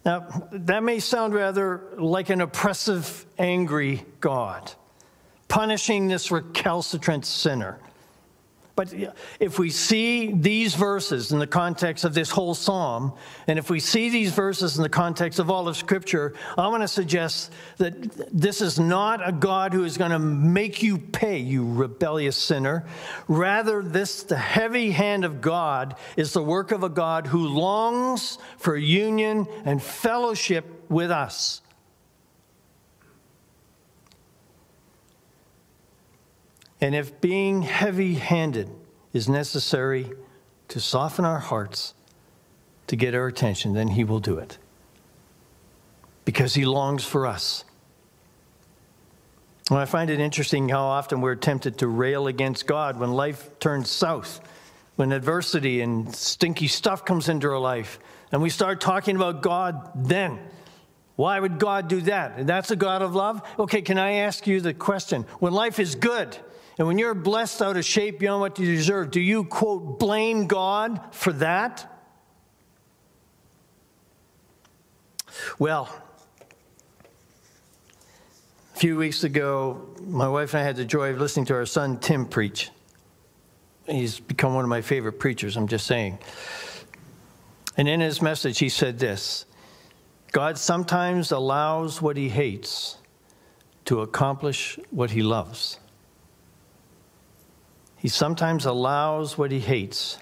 Now, 0.04 0.48
that 0.52 0.82
may 0.82 0.98
sound 0.98 1.32
rather 1.32 1.82
like 1.96 2.28
an 2.28 2.42
oppressive, 2.42 3.24
angry 3.38 4.04
God, 4.20 4.70
punishing 5.48 6.08
this 6.08 6.30
recalcitrant 6.30 7.24
sinner. 7.24 7.78
But 8.76 8.92
if 9.38 9.58
we 9.60 9.70
see 9.70 10.32
these 10.32 10.74
verses 10.74 11.30
in 11.30 11.38
the 11.38 11.46
context 11.46 12.04
of 12.04 12.12
this 12.12 12.30
whole 12.30 12.54
psalm, 12.54 13.12
and 13.46 13.56
if 13.56 13.70
we 13.70 13.78
see 13.78 14.08
these 14.08 14.32
verses 14.32 14.76
in 14.76 14.82
the 14.82 14.88
context 14.88 15.38
of 15.38 15.48
all 15.48 15.68
of 15.68 15.76
Scripture, 15.76 16.34
I 16.58 16.66
want 16.66 16.82
to 16.82 16.88
suggest 16.88 17.52
that 17.76 18.36
this 18.36 18.60
is 18.60 18.80
not 18.80 19.26
a 19.26 19.30
God 19.30 19.72
who 19.72 19.84
is 19.84 19.96
going 19.96 20.10
to 20.10 20.18
make 20.18 20.82
you 20.82 20.98
pay, 20.98 21.38
you 21.38 21.72
rebellious 21.72 22.36
sinner. 22.36 22.84
Rather, 23.28 23.80
this, 23.80 24.24
the 24.24 24.36
heavy 24.36 24.90
hand 24.90 25.24
of 25.24 25.40
God, 25.40 25.94
is 26.16 26.32
the 26.32 26.42
work 26.42 26.72
of 26.72 26.82
a 26.82 26.88
God 26.88 27.28
who 27.28 27.46
longs 27.46 28.38
for 28.56 28.76
union 28.76 29.46
and 29.64 29.80
fellowship 29.80 30.90
with 30.90 31.12
us. 31.12 31.60
And 36.84 36.94
if 36.94 37.18
being 37.22 37.62
heavy 37.62 38.16
handed 38.16 38.68
is 39.14 39.26
necessary 39.26 40.12
to 40.68 40.80
soften 40.80 41.24
our 41.24 41.38
hearts, 41.38 41.94
to 42.88 42.94
get 42.94 43.14
our 43.14 43.26
attention, 43.26 43.72
then 43.72 43.88
He 43.88 44.04
will 44.04 44.20
do 44.20 44.36
it. 44.36 44.58
Because 46.26 46.52
He 46.52 46.66
longs 46.66 47.02
for 47.02 47.26
us. 47.26 47.64
Well, 49.70 49.80
I 49.80 49.86
find 49.86 50.10
it 50.10 50.20
interesting 50.20 50.68
how 50.68 50.82
often 50.82 51.22
we're 51.22 51.36
tempted 51.36 51.78
to 51.78 51.88
rail 51.88 52.26
against 52.26 52.66
God 52.66 53.00
when 53.00 53.12
life 53.12 53.58
turns 53.60 53.88
south, 53.88 54.42
when 54.96 55.10
adversity 55.10 55.80
and 55.80 56.14
stinky 56.14 56.68
stuff 56.68 57.02
comes 57.02 57.30
into 57.30 57.48
our 57.48 57.58
life, 57.58 57.98
and 58.30 58.42
we 58.42 58.50
start 58.50 58.82
talking 58.82 59.16
about 59.16 59.40
God 59.40 59.90
then. 59.94 60.38
Why 61.16 61.40
would 61.40 61.58
God 61.58 61.88
do 61.88 62.02
that? 62.02 62.46
That's 62.46 62.70
a 62.72 62.76
God 62.76 63.00
of 63.00 63.14
love? 63.14 63.40
Okay, 63.58 63.80
can 63.80 63.96
I 63.96 64.16
ask 64.16 64.46
you 64.46 64.60
the 64.60 64.74
question? 64.74 65.22
When 65.38 65.54
life 65.54 65.78
is 65.78 65.94
good 65.94 66.38
and 66.78 66.86
when 66.86 66.98
you're 66.98 67.14
blessed 67.14 67.62
out 67.62 67.76
of 67.76 67.84
shape 67.84 68.18
beyond 68.18 68.40
what 68.40 68.58
you 68.58 68.66
deserve, 68.66 69.10
do 69.10 69.20
you, 69.20 69.44
quote, 69.44 69.98
blame 69.98 70.46
God 70.46 71.00
for 71.12 71.32
that? 71.34 71.90
Well, 75.58 75.88
a 78.74 78.78
few 78.78 78.96
weeks 78.96 79.22
ago, 79.22 79.88
my 80.04 80.28
wife 80.28 80.54
and 80.54 80.62
I 80.62 80.64
had 80.64 80.76
the 80.76 80.84
joy 80.84 81.10
of 81.10 81.18
listening 81.18 81.46
to 81.46 81.54
our 81.54 81.66
son 81.66 81.98
Tim 81.98 82.26
preach. 82.26 82.70
He's 83.86 84.18
become 84.18 84.54
one 84.54 84.64
of 84.64 84.68
my 84.68 84.80
favorite 84.80 85.18
preachers, 85.20 85.56
I'm 85.56 85.68
just 85.68 85.86
saying. 85.86 86.18
And 87.76 87.88
in 87.88 88.00
his 88.00 88.20
message, 88.20 88.58
he 88.58 88.68
said 88.68 88.98
this 88.98 89.46
God 90.32 90.58
sometimes 90.58 91.30
allows 91.30 92.02
what 92.02 92.16
he 92.16 92.28
hates 92.28 92.98
to 93.84 94.00
accomplish 94.00 94.78
what 94.90 95.10
he 95.10 95.22
loves. 95.22 95.78
He 98.04 98.10
sometimes 98.10 98.66
allows 98.66 99.38
what 99.38 99.50
he 99.50 99.60
hates 99.60 100.18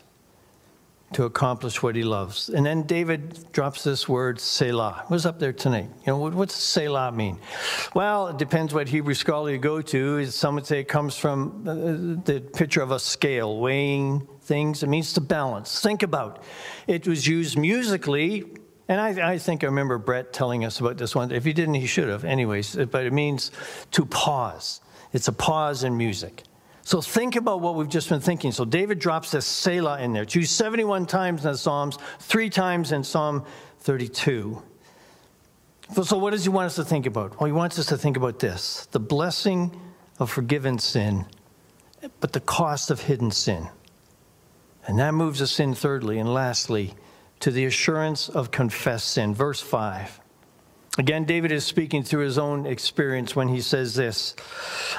to 1.15 1.25
accomplish 1.25 1.83
what 1.83 1.97
he 1.97 2.05
loves. 2.05 2.49
And 2.49 2.65
then 2.65 2.85
David 2.85 3.51
drops 3.51 3.83
this 3.83 4.09
word, 4.09 4.39
Selah. 4.39 5.03
What's 5.09 5.27
up 5.27 5.41
there 5.41 5.53
tonight? 5.53 5.91
You 6.07 6.13
know, 6.13 6.19
what, 6.19 6.33
what's 6.33 6.55
Selah 6.55 7.11
mean? 7.11 7.41
Well, 7.93 8.29
it 8.29 8.39
depends 8.39 8.73
what 8.73 8.89
Hebrew 8.89 9.15
scholar 9.15 9.51
you 9.51 9.59
go 9.59 9.83
to. 9.83 10.25
Some 10.27 10.55
would 10.55 10.65
say 10.65 10.79
it 10.79 10.87
comes 10.87 11.17
from 11.17 11.65
uh, 11.67 12.23
the 12.25 12.41
picture 12.55 12.83
of 12.83 12.93
a 12.93 13.01
scale, 13.01 13.59
weighing 13.59 14.29
things. 14.43 14.85
It 14.85 14.89
means 14.89 15.13
to 15.15 15.21
balance. 15.21 15.81
Think 15.81 16.05
about 16.05 16.45
it. 16.87 17.09
was 17.09 17.27
used 17.27 17.59
musically. 17.59 18.45
And 18.87 19.01
I, 19.01 19.33
I 19.33 19.39
think 19.39 19.65
I 19.65 19.67
remember 19.67 19.99
Brett 19.99 20.33
telling 20.33 20.65
us 20.65 20.79
about 20.79 20.99
this 20.99 21.17
one. 21.17 21.33
If 21.33 21.45
he 21.45 21.53
didn't, 21.53 21.75
he 21.75 21.89
should 21.89 22.09
have. 22.09 22.25
Anyways, 22.25 22.77
but 22.77 23.07
it 23.07 23.13
means 23.13 23.51
to 23.91 24.07
pause. 24.07 24.81
It's 25.13 25.27
a 25.27 25.33
pause 25.33 25.83
in 25.83 25.97
music. 25.97 26.45
So 26.85 27.01
think 27.01 27.37
about 27.37 27.61
what 27.61 27.77
we've 27.77 27.89
just 27.89 28.09
been 28.09 28.21
thinking. 28.21 28.53
So 28.53 28.65
David 28.65 28.99
drops 28.99 29.31
this 29.31 29.47
Selah 29.47 30.01
in 30.01 30.13
there. 30.13 30.25
It's 30.25 30.35
used 30.35 30.51
71 30.53 31.07
times 31.07 31.45
in 31.45 31.53
the 31.53 31.59
Psalms, 31.59 31.97
three 32.19 32.51
times 32.51 32.93
in 32.93 33.05
Psalm 33.05 33.45
32. 33.81 34.63
So 36.03 36.19
what 36.19 36.31
does 36.31 36.45
he 36.45 36.49
want 36.49 36.67
us 36.67 36.75
to 36.77 36.85
think 36.85 37.07
about? 37.07 37.39
Well, 37.39 37.47
he 37.47 37.53
wants 37.53 37.79
us 37.79 37.87
to 37.87 37.97
think 37.97 38.17
about 38.17 38.39
this 38.39 38.87
the 38.93 39.01
blessing 39.01 39.79
of 40.19 40.31
forgiven 40.31 40.79
sin, 40.79 41.27
but 42.21 42.33
the 42.33 42.41
cost 42.41 42.91
of 42.91 43.01
hidden 43.01 43.31
sin. 43.31 43.69
And 44.87 44.99
that 44.99 45.15
moves 45.15 45.41
us 45.41 45.61
in, 45.61 45.75
thirdly 45.75 46.19
and 46.19 46.33
lastly, 46.33 46.95
to 47.41 47.51
the 47.51 47.65
assurance 47.67 48.29
of 48.29 48.51
confessed 48.51 49.09
sin. 49.09 49.35
Verse 49.35 49.61
5. 49.61 50.22
Again, 50.99 51.25
David 51.25 51.53
is 51.53 51.65
speaking 51.65 52.03
through 52.03 52.25
his 52.25 52.37
own 52.37 52.67
experience 52.67 53.35
when 53.35 53.49
he 53.49 53.63
says 53.63 53.95
this 53.95 54.37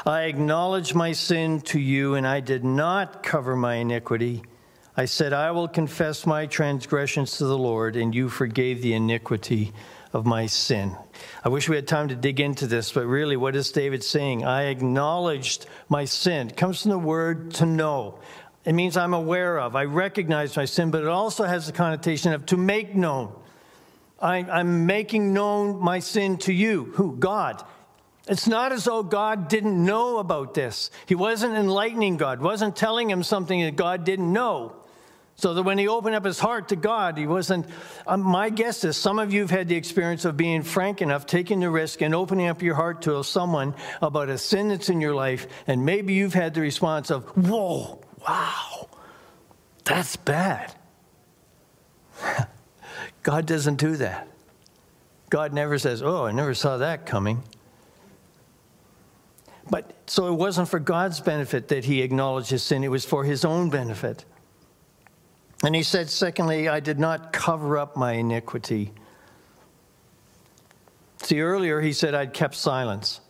I 0.08 0.24
acknowledge 0.24 0.96
my 0.96 1.12
sin 1.12 1.62
to 1.62 1.80
you, 1.80 2.16
and 2.16 2.26
I 2.26 2.40
did 2.40 2.64
not 2.64 3.22
cover 3.22 3.56
my 3.56 3.76
iniquity. 3.76 4.44
I 4.98 5.06
said, 5.06 5.34
I 5.34 5.52
will 5.52 5.68
confess 5.68 6.26
my 6.26 6.48
transgressions 6.48 7.38
to 7.38 7.46
the 7.46 7.58
Lord, 7.58 7.96
and 7.96 8.14
you 8.14 8.30
forgave 8.30 8.82
the 8.82 8.94
iniquity 8.94 9.72
of 10.14 10.26
my 10.26 10.48
sin. 10.48 10.96
I 11.44 11.50
wish 11.50 11.70
we 11.70 11.76
had 11.76 11.88
time 11.88 12.08
to 12.08 12.16
dig 12.16 12.40
into 12.40 12.66
this, 12.66 12.92
but 12.92 13.06
really, 13.06 13.38
what 13.38 13.56
is 13.56 13.72
David 13.72 14.04
saying? 14.04 14.46
I 14.46 14.64
acknowledged 14.64 15.68
my 15.90 16.06
sin. 16.06 16.50
It 16.50 16.58
comes 16.58 16.82
from 16.82 16.92
the 16.92 17.00
word 17.00 17.52
to 17.56 17.66
know. 17.66 18.20
It 18.66 18.74
means 18.74 18.98
I'm 18.98 19.14
aware 19.14 19.60
of, 19.60 19.76
I 19.76 19.86
recognize 19.86 20.56
my 20.56 20.66
sin, 20.66 20.90
but 20.90 21.04
it 21.04 21.10
also 21.10 21.44
has 21.44 21.68
the 21.68 21.74
connotation 21.74 22.34
of 22.34 22.46
to 22.48 22.58
make 22.58 22.96
known. 22.96 23.34
I, 24.24 24.62
am 24.62 24.86
making 24.86 25.34
known 25.34 25.80
my 25.80 26.00
sin 26.00 26.38
to 26.40 26.54
you. 26.54 26.86
Who? 26.96 27.18
God. 27.18 27.64
It's 28.26 28.48
not 28.48 28.72
as 28.72 28.86
though 28.86 29.04
God 29.04 29.50
didn't 29.50 29.84
know 29.84 30.18
about 30.18 30.54
this. 30.54 30.92
He 31.08 31.16
wasn't 31.16 31.56
enlightening 31.56 32.16
God, 32.16 32.42
wasn't 32.42 32.78
telling 32.78 33.10
him 33.10 33.22
something 33.22 33.62
that 33.62 33.76
God 33.76 34.06
didn't 34.06 34.32
know. 34.32 34.78
So 35.36 35.56
that 35.56 35.64
when 35.64 35.78
he 35.78 35.90
opened 35.90 36.16
up 36.16 36.24
his 36.24 36.40
heart 36.40 36.70
to 36.70 36.78
God, 36.78 37.18
he 37.18 37.28
wasn't. 37.28 37.66
Um, 38.08 38.22
my 38.22 38.50
guess 38.50 38.84
is 38.86 38.96
some 38.96 39.20
of 39.20 39.34
you 39.34 39.42
have 39.42 39.50
had 39.50 39.68
the 39.68 39.76
experience 39.76 40.26
of 40.26 40.38
being 40.38 40.62
frank 40.62 41.02
enough, 41.02 41.26
taking 41.26 41.60
the 41.60 41.72
risk, 41.72 42.02
and 42.02 42.16
opening 42.16 42.48
up 42.48 42.62
your 42.62 42.76
heart 42.76 43.02
to 43.02 43.24
someone 43.24 43.74
about 44.02 44.30
a 44.30 44.38
sin 44.38 44.70
that's 44.70 44.90
in 44.90 45.02
your 45.02 45.16
life, 45.16 45.48
and 45.66 45.86
maybe 45.86 46.14
you've 46.14 46.36
had 46.36 46.54
the 46.54 46.62
response 46.62 47.10
of, 47.10 47.26
Whoa, 47.36 48.00
wow, 48.26 48.90
that's 49.84 50.16
bad. 50.16 50.74
God 53.24 53.46
doesn't 53.46 53.78
do 53.78 53.96
that. 53.98 54.28
God 55.30 55.54
never 55.54 55.80
says, 55.80 56.04
Oh, 56.04 56.26
I 56.26 56.32
never 56.32 56.54
saw 56.54 56.78
that 56.78 57.06
coming. 57.06 57.42
But 59.70 59.94
so 60.08 60.28
it 60.28 60.36
wasn't 60.36 60.68
for 60.68 60.80
God's 60.80 61.22
benefit 61.22 61.70
that 61.70 61.86
he 61.86 62.02
acknowledged 62.02 62.50
his 62.50 62.64
sin, 62.64 62.84
it 62.84 62.92
was 62.92 63.06
for 63.06 63.24
his 63.24 63.46
own 63.46 63.70
benefit. 63.70 64.26
And 65.64 65.74
he 65.74 65.84
said, 65.84 66.10
secondly, 66.10 66.68
I 66.68 66.82
did 66.82 67.00
not 67.00 67.32
cover 67.32 67.78
up 67.78 67.96
my 67.96 68.14
iniquity. 68.14 68.92
See, 71.22 71.40
earlier 71.40 71.80
he 71.80 71.94
said 71.94 72.14
I'd 72.14 72.34
kept 72.34 72.56
silence, 72.56 73.22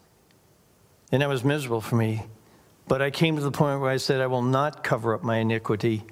and 1.12 1.21
that 1.21 1.29
was 1.29 1.43
miserable 1.43 1.82
for 1.82 1.95
me. 1.95 2.23
But 2.88 3.03
I 3.03 3.12
came 3.12 3.36
to 3.36 3.41
the 3.41 3.51
point 3.51 3.82
where 3.82 3.91
I 3.91 3.97
said, 3.97 4.19
I 4.19 4.27
will 4.27 4.41
not 4.41 4.84
cover 4.84 5.13
up 5.13 5.23
my 5.23 5.38
iniquity. 5.38 6.03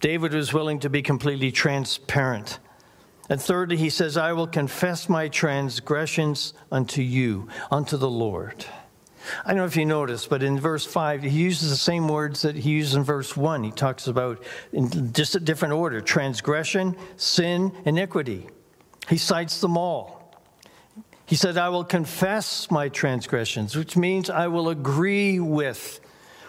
David 0.00 0.32
was 0.32 0.52
willing 0.52 0.78
to 0.80 0.88
be 0.88 1.02
completely 1.02 1.50
transparent. 1.50 2.60
And 3.30 3.40
thirdly, 3.40 3.76
he 3.76 3.90
says, 3.90 4.16
I 4.16 4.32
will 4.32 4.48
confess 4.48 5.08
my 5.08 5.28
transgressions 5.28 6.52
unto 6.72 7.00
you, 7.00 7.48
unto 7.70 7.96
the 7.96 8.10
Lord. 8.10 8.66
I 9.44 9.50
don't 9.50 9.58
know 9.58 9.66
if 9.66 9.76
you 9.76 9.86
noticed, 9.86 10.28
but 10.28 10.42
in 10.42 10.58
verse 10.58 10.84
5, 10.84 11.22
he 11.22 11.28
uses 11.28 11.70
the 11.70 11.76
same 11.76 12.08
words 12.08 12.42
that 12.42 12.56
he 12.56 12.70
used 12.70 12.96
in 12.96 13.04
verse 13.04 13.36
1. 13.36 13.62
He 13.62 13.70
talks 13.70 14.08
about, 14.08 14.42
in 14.72 15.12
just 15.12 15.36
a 15.36 15.40
different 15.40 15.74
order, 15.74 16.00
transgression, 16.00 16.96
sin, 17.16 17.72
iniquity. 17.84 18.48
He 19.08 19.16
cites 19.16 19.60
them 19.60 19.76
all. 19.76 20.34
He 21.24 21.36
said, 21.36 21.56
I 21.56 21.68
will 21.68 21.84
confess 21.84 22.68
my 22.68 22.88
transgressions, 22.88 23.76
which 23.76 23.96
means 23.96 24.28
I 24.28 24.48
will 24.48 24.70
agree 24.70 25.38
with 25.38 26.00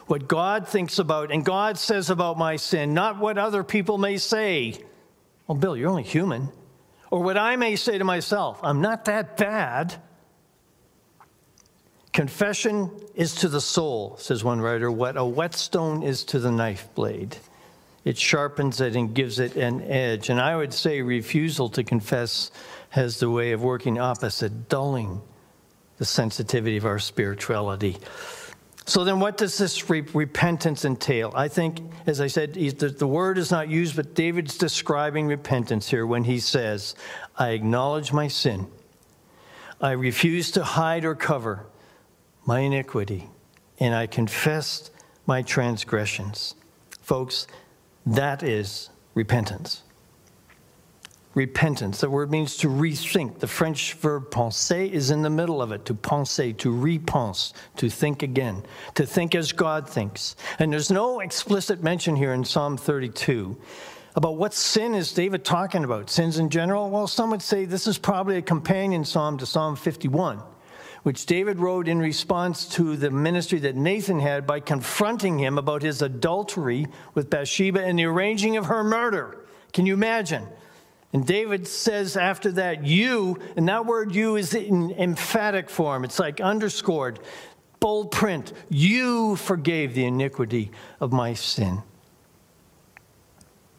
what 0.08 0.28
God 0.28 0.68
thinks 0.68 0.98
about 0.98 1.32
and 1.32 1.46
God 1.46 1.78
says 1.78 2.10
about 2.10 2.40
my 2.40 2.56
sin, 2.56 2.96
not 2.96 3.20
what 3.20 3.38
other 3.38 3.64
people 3.64 4.00
may 4.00 4.18
say. 4.18 4.84
Well, 5.46 5.60
Bill, 5.60 5.78
you're 5.78 5.90
only 5.90 6.02
human. 6.02 6.50
Or 7.12 7.22
what 7.22 7.38
I 7.38 7.58
may 7.58 7.76
say 7.76 7.98
to 7.98 8.04
myself, 8.06 8.60
I'm 8.64 8.82
not 8.82 9.06
that 9.06 9.38
bad. 9.38 9.94
Confession 12.14 12.90
is 13.16 13.36
to 13.36 13.50
the 13.50 13.62
soul, 13.62 14.16
says 14.18 14.44
one 14.44 14.60
writer, 14.60 14.90
what 14.92 15.18
a 15.18 15.26
whetstone 15.26 16.04
is 16.04 16.24
to 16.26 16.40
the 16.40 16.52
knife 16.52 16.88
blade. 16.96 17.38
It 18.04 18.18
sharpens 18.18 18.82
it 18.82 18.96
and 18.96 19.14
gives 19.14 19.40
it 19.40 19.56
an 19.56 19.82
edge. 19.84 20.30
And 20.30 20.40
I 20.40 20.56
would 20.56 20.74
say 20.74 21.02
refusal 21.02 21.70
to 21.70 21.84
confess 21.84 22.50
has 22.90 23.20
the 23.20 23.30
way 23.30 23.52
of 23.52 23.62
working 23.62 24.00
opposite, 24.00 24.68
dulling 24.68 25.22
the 25.98 26.06
sensitivity 26.06 26.78
of 26.78 26.86
our 26.86 27.00
spirituality. 27.00 27.98
So 28.86 29.04
then, 29.04 29.20
what 29.20 29.38
does 29.38 29.58
this 29.58 29.90
re- 29.90 30.02
repentance 30.14 30.86
entail? 30.86 31.32
I 31.36 31.48
think, 31.48 31.80
as 32.08 32.20
I 32.20 32.28
said, 32.28 32.54
the, 32.56 32.90
the 32.90 33.08
word 33.08 33.38
is 33.38 33.52
not 33.52 33.70
used, 33.70 33.96
but 33.96 34.16
David's 34.16 34.58
describing 34.58 35.28
repentance 35.28 35.90
here 35.90 36.06
when 36.06 36.24
he 36.24 36.40
says, 36.40 36.96
I 37.38 37.50
acknowledge 37.50 38.12
my 38.12 38.28
sin. 38.28 38.68
I 39.80 39.92
refuse 39.92 40.52
to 40.52 40.64
hide 40.64 41.06
or 41.06 41.16
cover 41.16 41.66
my 42.46 42.62
iniquity, 42.62 43.30
and 43.80 43.94
I 43.94 44.08
confess 44.08 44.90
my 45.26 45.42
transgressions. 45.42 46.56
Folks, 47.02 47.48
that 48.06 48.42
is 48.42 48.90
repentance 49.14 49.84
repentance. 51.34 52.02
The 52.02 52.10
word 52.10 52.30
means 52.30 52.58
to 52.58 52.68
rethink. 52.68 53.40
The 53.40 53.48
French 53.48 53.94
verb 53.94 54.32
penser 54.32 54.90
is 54.90 55.12
in 55.12 55.22
the 55.22 55.30
middle 55.30 55.62
of 55.62 55.72
it 55.72 55.86
to 55.86 55.94
penser, 55.94 56.58
to 56.58 56.72
repense, 56.76 57.54
to 57.78 57.90
think 57.90 58.24
again, 58.24 58.64
to 58.96 59.06
think 59.06 59.36
as 59.36 59.52
God 59.52 59.90
thinks. 59.90 60.36
And 60.60 60.72
there's 60.72 60.92
no 60.92 61.22
explicit 61.22 61.82
mention 61.82 62.16
here 62.16 62.34
in 62.34 62.44
Psalm 62.44 62.78
32 62.78 63.58
about 64.16 64.36
what 64.36 64.54
sin 64.54 64.94
is 64.94 65.14
David 65.14 65.46
talking 65.46 65.84
about. 65.84 66.10
Sins 66.10 66.38
in 66.38 66.50
general? 66.50 66.90
Well, 66.90 67.08
some 67.08 67.30
would 67.32 67.42
say 67.42 67.66
this 67.66 67.88
is 67.88 67.98
probably 67.98 68.38
a 68.38 68.42
companion 68.42 69.06
psalm 69.06 69.38
to 69.38 69.46
Psalm 69.46 69.76
51. 69.76 70.42
Which 71.04 71.26
David 71.26 71.60
wrote 71.60 71.88
in 71.88 71.98
response 71.98 72.68
to 72.76 72.96
the 72.96 73.10
ministry 73.10 73.58
that 73.60 73.76
Nathan 73.76 74.20
had 74.20 74.46
by 74.46 74.60
confronting 74.60 75.40
him 75.40 75.58
about 75.58 75.82
his 75.82 76.04
adultery 76.04 76.88
with 77.16 77.30
Bathsheba 77.30 77.84
and 77.84 77.98
the 77.98 78.06
arranging 78.06 78.56
of 78.56 78.68
her 78.68 78.84
murder. 78.84 79.46
Can 79.74 79.88
you 79.88 79.96
imagine? 79.96 80.46
And 81.14 81.26
David 81.26 81.68
says 81.68 82.16
after 82.16 82.52
that, 82.54 82.86
you, 82.86 83.38
and 83.56 83.68
that 83.68 83.86
word 83.86 84.16
you 84.16 84.38
is 84.38 84.54
in 84.54 84.92
emphatic 84.92 85.70
form. 85.70 86.06
It's 86.06 86.20
like 86.20 86.40
underscored, 86.40 87.20
bold 87.80 88.12
print. 88.12 88.54
You 88.70 89.36
forgave 89.36 89.94
the 89.94 90.06
iniquity 90.06 90.72
of 91.00 91.12
my 91.12 91.34
sin. 91.34 91.84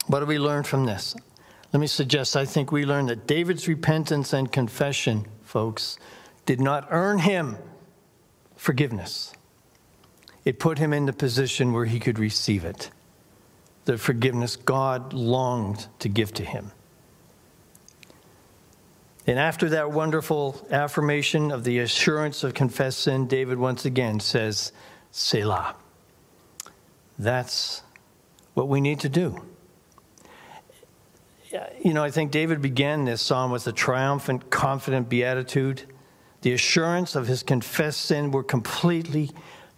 What 0.08 0.20
do 0.20 0.26
we 0.26 0.38
learn 0.38 0.64
from 0.64 0.84
this? 0.84 1.14
Let 1.72 1.80
me 1.80 1.86
suggest 1.86 2.36
I 2.36 2.44
think 2.44 2.70
we 2.70 2.84
learn 2.84 3.06
that 3.06 3.26
David's 3.26 3.66
repentance 3.66 4.34
and 4.34 4.52
confession 4.52 5.26
folks, 5.52 5.98
did 6.46 6.62
not 6.62 6.88
earn 6.90 7.18
him 7.18 7.58
forgiveness. 8.56 9.34
It 10.46 10.58
put 10.58 10.78
him 10.78 10.94
in 10.94 11.04
the 11.04 11.12
position 11.12 11.74
where 11.74 11.84
he 11.84 12.00
could 12.00 12.18
receive 12.18 12.64
it, 12.64 12.90
the 13.84 13.98
forgiveness 13.98 14.56
God 14.56 15.12
longed 15.12 15.88
to 15.98 16.08
give 16.08 16.32
to 16.34 16.42
him. 16.42 16.72
And 19.26 19.38
after 19.38 19.68
that 19.70 19.92
wonderful 19.92 20.66
affirmation 20.70 21.52
of 21.52 21.64
the 21.64 21.78
assurance 21.78 22.42
of 22.42 22.54
confessed 22.54 23.00
sin, 23.00 23.28
David 23.28 23.58
once 23.58 23.84
again 23.84 24.18
says, 24.18 24.72
Selah. 25.12 25.76
That's 27.18 27.82
what 28.54 28.68
we 28.68 28.80
need 28.80 29.00
to 29.00 29.08
do. 29.08 29.42
You 31.84 31.92
know, 31.92 32.02
I 32.02 32.10
think 32.10 32.30
David 32.30 32.62
began 32.62 33.04
this 33.04 33.20
psalm 33.20 33.52
with 33.52 33.66
a 33.66 33.72
triumphant, 33.72 34.50
confident 34.50 35.08
beatitude. 35.08 35.82
The 36.40 36.52
assurance 36.54 37.14
of 37.14 37.26
his 37.26 37.42
confessed 37.42 38.00
sin 38.00 38.30
were 38.30 38.42
completely, 38.42 39.30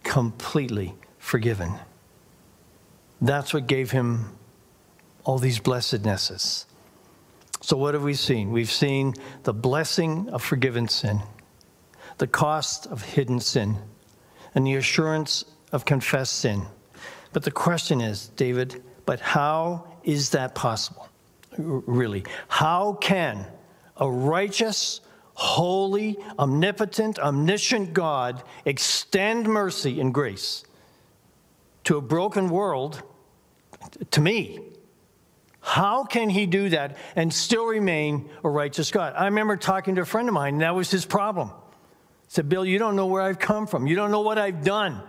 completely 0.03 0.95
forgiven. 1.19 1.73
That's 3.21 3.53
what 3.53 3.67
gave 3.67 3.91
him 3.91 4.37
all 5.25 5.37
these 5.37 5.59
blessednesses. 5.59 6.65
So, 7.61 7.77
what 7.77 7.93
have 7.93 8.03
we 8.03 8.13
seen? 8.13 8.51
We've 8.51 8.71
seen 8.71 9.13
the 9.43 9.53
blessing 9.53 10.29
of 10.29 10.43
forgiven 10.43 10.87
sin, 10.87 11.21
the 12.17 12.27
cost 12.27 12.85
of 12.87 13.01
hidden 13.01 13.39
sin, 13.39 13.77
and 14.53 14.67
the 14.67 14.75
assurance 14.75 15.45
of 15.71 15.85
confessed 15.85 16.39
sin. 16.39 16.63
But 17.33 17.43
the 17.43 17.51
question 17.51 18.01
is, 18.01 18.29
David, 18.29 18.83
but 19.05 19.19
how 19.19 19.87
is 20.03 20.31
that 20.31 20.55
possible? 20.55 21.09
Really? 21.57 22.23
How 22.47 22.93
can 22.93 23.45
a 23.97 24.09
righteous, 24.09 25.01
holy, 25.33 26.17
omnipotent, 26.37 27.19
omniscient 27.19 27.93
God 27.93 28.43
extend 28.65 29.47
mercy 29.47 29.99
and 29.99 30.13
grace 30.13 30.63
to 31.85 31.97
a 31.97 32.01
broken 32.01 32.49
world, 32.49 33.03
to 34.11 34.21
me? 34.21 34.59
How 35.65 36.03
can 36.03 36.29
he 36.29 36.45
do 36.45 36.69
that 36.69 36.95
and 37.15 37.33
still 37.33 37.65
remain 37.65 38.29
a 38.43 38.49
righteous 38.49 38.91
God? 38.91 39.15
I 39.17 39.25
remember 39.25 39.57
talking 39.57 39.95
to 39.95 40.01
a 40.01 40.05
friend 40.05 40.29
of 40.29 40.33
mine, 40.35 40.53
and 40.53 40.61
that 40.61 40.75
was 40.75 40.91
his 40.91 41.05
problem. 41.05 41.49
He 41.49 41.53
said, 42.27 42.47
Bill, 42.47 42.63
you 42.63 42.77
don't 42.77 42.95
know 42.95 43.07
where 43.07 43.23
I've 43.23 43.39
come 43.39 43.65
from. 43.65 43.87
You 43.87 43.95
don't 43.95 44.11
know 44.11 44.21
what 44.21 44.37
I've 44.37 44.63
done. 44.63 45.01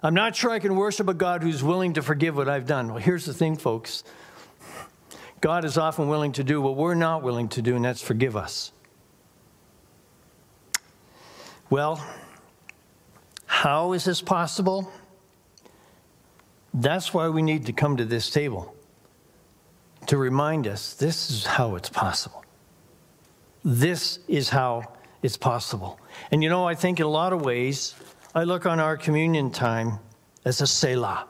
I'm 0.00 0.14
not 0.14 0.36
sure 0.36 0.52
I 0.52 0.60
can 0.60 0.76
worship 0.76 1.08
a 1.08 1.12
God 1.12 1.42
who's 1.42 1.60
willing 1.60 1.94
to 1.94 2.02
forgive 2.02 2.36
what 2.36 2.48
I've 2.48 2.68
done. 2.68 2.90
Well, 2.90 2.98
here's 2.98 3.24
the 3.24 3.34
thing, 3.34 3.56
folks 3.56 4.04
God 5.40 5.64
is 5.64 5.76
often 5.76 6.06
willing 6.06 6.32
to 6.32 6.44
do 6.44 6.62
what 6.62 6.76
we're 6.76 6.94
not 6.94 7.24
willing 7.24 7.48
to 7.48 7.60
do, 7.60 7.74
and 7.74 7.84
that's 7.84 8.00
forgive 8.00 8.36
us. 8.36 8.70
Well, 11.68 12.00
how 13.44 13.92
is 13.94 14.04
this 14.04 14.22
possible? 14.22 14.92
That's 16.72 17.12
why 17.12 17.28
we 17.28 17.42
need 17.42 17.66
to 17.66 17.72
come 17.72 17.96
to 17.96 18.04
this 18.04 18.30
table 18.30 18.76
to 20.10 20.16
remind 20.16 20.66
us 20.66 20.94
this 20.94 21.30
is 21.30 21.46
how 21.46 21.76
it's 21.76 21.88
possible. 21.88 22.44
This 23.64 24.18
is 24.26 24.48
how 24.48 24.82
it's 25.22 25.36
possible. 25.36 26.00
And 26.32 26.42
you 26.42 26.48
know, 26.48 26.66
I 26.66 26.74
think 26.74 26.98
in 26.98 27.06
a 27.06 27.08
lot 27.08 27.32
of 27.32 27.42
ways, 27.42 27.94
I 28.34 28.42
look 28.42 28.66
on 28.66 28.80
our 28.80 28.96
communion 28.96 29.52
time 29.52 30.00
as 30.44 30.60
a 30.60 30.66
Selah. 30.66 31.28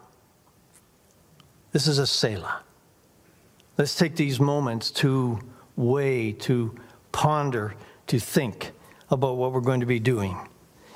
This 1.73 1.87
is 1.87 1.99
a 1.99 2.07
Selah. 2.07 2.63
Let's 3.77 3.95
take 3.97 4.17
these 4.17 4.41
moments 4.41 4.91
to 4.93 5.39
weigh, 5.77 6.33
to 6.49 6.75
ponder, 7.13 7.75
to 8.07 8.19
think 8.19 8.73
about 9.11 9.37
what 9.37 9.53
we're 9.53 9.61
going 9.61 9.81
to 9.81 9.87
be 9.87 10.01
doing. 10.01 10.39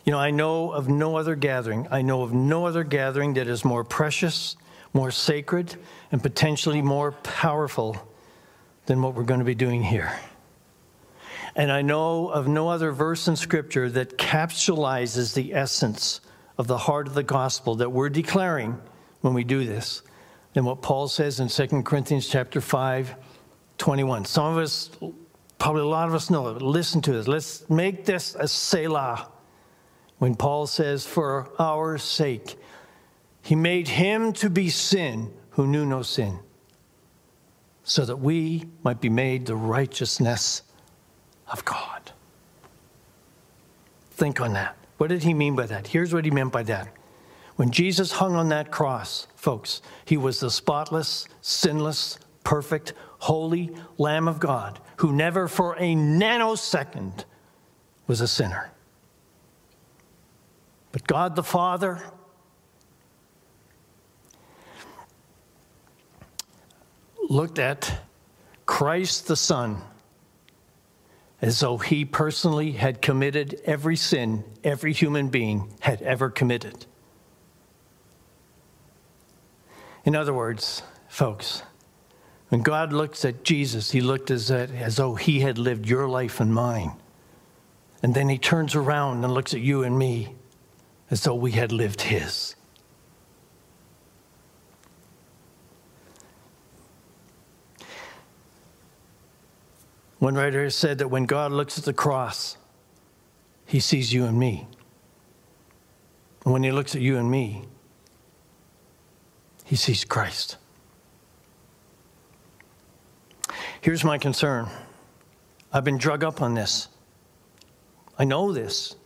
You 0.06 0.12
know, 0.12 0.18
I 0.18 0.30
know 0.30 0.72
of 0.72 0.88
no 0.88 1.18
other 1.18 1.36
gathering, 1.36 1.86
I 1.90 2.00
know 2.00 2.22
of 2.22 2.32
no 2.32 2.64
other 2.64 2.82
gathering 2.82 3.34
that 3.34 3.46
is 3.46 3.62
more 3.62 3.84
precious, 3.84 4.56
more 4.94 5.10
sacred, 5.10 5.76
and 6.10 6.22
potentially 6.22 6.80
more 6.80 7.12
powerful 7.12 8.00
than 8.86 9.02
what 9.02 9.14
we're 9.14 9.24
going 9.24 9.40
to 9.40 9.44
be 9.44 9.54
doing 9.54 9.82
here. 9.82 10.12
And 11.56 11.70
I 11.70 11.82
know 11.82 12.28
of 12.28 12.48
no 12.48 12.68
other 12.68 12.90
verse 12.90 13.28
in 13.28 13.36
Scripture 13.36 13.90
that 13.90 14.16
capsulizes 14.16 15.34
the 15.34 15.54
essence 15.54 16.20
of 16.56 16.66
the 16.66 16.78
heart 16.78 17.06
of 17.06 17.14
the 17.14 17.22
gospel 17.22 17.74
that 17.76 17.90
we're 17.90 18.08
declaring 18.08 18.80
when 19.20 19.34
we 19.34 19.44
do 19.44 19.64
this 19.64 20.02
than 20.52 20.64
what 20.64 20.82
Paul 20.82 21.08
says 21.08 21.40
in 21.40 21.48
2 21.48 21.82
Corinthians 21.82 22.28
chapter 22.28 22.60
5, 22.60 23.14
21. 23.78 24.24
Some 24.24 24.52
of 24.52 24.58
us, 24.58 24.90
probably 25.58 25.82
a 25.82 25.86
lot 25.86 26.08
of 26.08 26.14
us 26.14 26.30
know 26.30 26.48
it, 26.48 26.62
listen 26.62 27.00
to 27.02 27.12
this. 27.12 27.28
Let's 27.28 27.68
make 27.68 28.04
this 28.04 28.36
a 28.36 28.46
Selah. 28.46 29.28
When 30.18 30.36
Paul 30.36 30.66
says, 30.66 31.04
For 31.04 31.50
our 31.58 31.98
sake, 31.98 32.56
he 33.44 33.54
made 33.54 33.88
him 33.88 34.32
to 34.32 34.48
be 34.48 34.70
sin 34.70 35.30
who 35.50 35.66
knew 35.66 35.84
no 35.84 36.02
sin, 36.02 36.38
so 37.82 38.04
that 38.04 38.16
we 38.16 38.64
might 38.82 39.00
be 39.00 39.10
made 39.10 39.44
the 39.46 39.54
righteousness 39.54 40.62
of 41.52 41.64
God. 41.64 42.12
Think 44.12 44.40
on 44.40 44.54
that. 44.54 44.76
What 44.96 45.08
did 45.08 45.22
he 45.22 45.34
mean 45.34 45.54
by 45.54 45.66
that? 45.66 45.86
Here's 45.86 46.14
what 46.14 46.24
he 46.24 46.30
meant 46.30 46.52
by 46.52 46.62
that. 46.62 46.88
When 47.56 47.70
Jesus 47.70 48.12
hung 48.12 48.34
on 48.34 48.48
that 48.48 48.70
cross, 48.70 49.26
folks, 49.36 49.82
he 50.06 50.16
was 50.16 50.40
the 50.40 50.50
spotless, 50.50 51.28
sinless, 51.42 52.18
perfect, 52.44 52.94
holy 53.18 53.76
Lamb 53.98 54.26
of 54.26 54.40
God 54.40 54.80
who 54.96 55.12
never 55.12 55.48
for 55.48 55.74
a 55.74 55.94
nanosecond 55.94 57.24
was 58.06 58.20
a 58.20 58.28
sinner. 58.28 58.70
But 60.92 61.06
God 61.06 61.36
the 61.36 61.42
Father, 61.42 62.02
looked 67.28 67.58
at 67.58 68.00
Christ 68.66 69.26
the 69.26 69.36
Son 69.36 69.82
as 71.42 71.60
though 71.60 71.76
he 71.76 72.04
personally 72.04 72.72
had 72.72 73.02
committed 73.02 73.60
every 73.64 73.96
sin 73.96 74.44
every 74.64 74.92
human 74.92 75.28
being 75.28 75.70
had 75.80 76.00
ever 76.02 76.30
committed. 76.30 76.86
In 80.04 80.16
other 80.16 80.32
words, 80.32 80.82
folks, 81.08 81.62
when 82.48 82.62
God 82.62 82.92
looks 82.92 83.24
at 83.24 83.42
Jesus, 83.42 83.90
he 83.90 84.00
looked 84.00 84.30
as, 84.30 84.50
as 84.50 84.96
though 84.96 85.14
he 85.14 85.40
had 85.40 85.58
lived 85.58 85.86
your 85.86 86.08
life 86.08 86.40
and 86.40 86.54
mine. 86.54 86.92
And 88.02 88.14
then 88.14 88.28
he 88.28 88.38
turns 88.38 88.74
around 88.74 89.24
and 89.24 89.32
looks 89.32 89.54
at 89.54 89.60
you 89.60 89.82
and 89.82 89.98
me 89.98 90.34
as 91.10 91.22
though 91.22 91.34
we 91.34 91.52
had 91.52 91.72
lived 91.72 92.02
his. 92.02 92.54
One 100.24 100.36
writer 100.36 100.70
said 100.70 100.96
that 101.00 101.08
when 101.08 101.26
God 101.26 101.52
looks 101.52 101.76
at 101.76 101.84
the 101.84 101.92
cross, 101.92 102.56
he 103.66 103.78
sees 103.78 104.10
you 104.10 104.24
and 104.24 104.38
me. 104.38 104.66
And 106.44 106.52
when 106.54 106.62
he 106.62 106.72
looks 106.72 106.94
at 106.94 107.02
you 107.02 107.18
and 107.18 107.30
me, 107.30 107.66
he 109.66 109.76
sees 109.76 110.02
Christ. 110.02 110.56
Here's 113.82 114.02
my 114.02 114.16
concern 114.16 114.66
I've 115.70 115.84
been 115.84 115.98
drug 115.98 116.24
up 116.24 116.40
on 116.40 116.54
this. 116.54 116.88
I 118.18 118.24
know 118.24 118.50
this. 118.50 118.96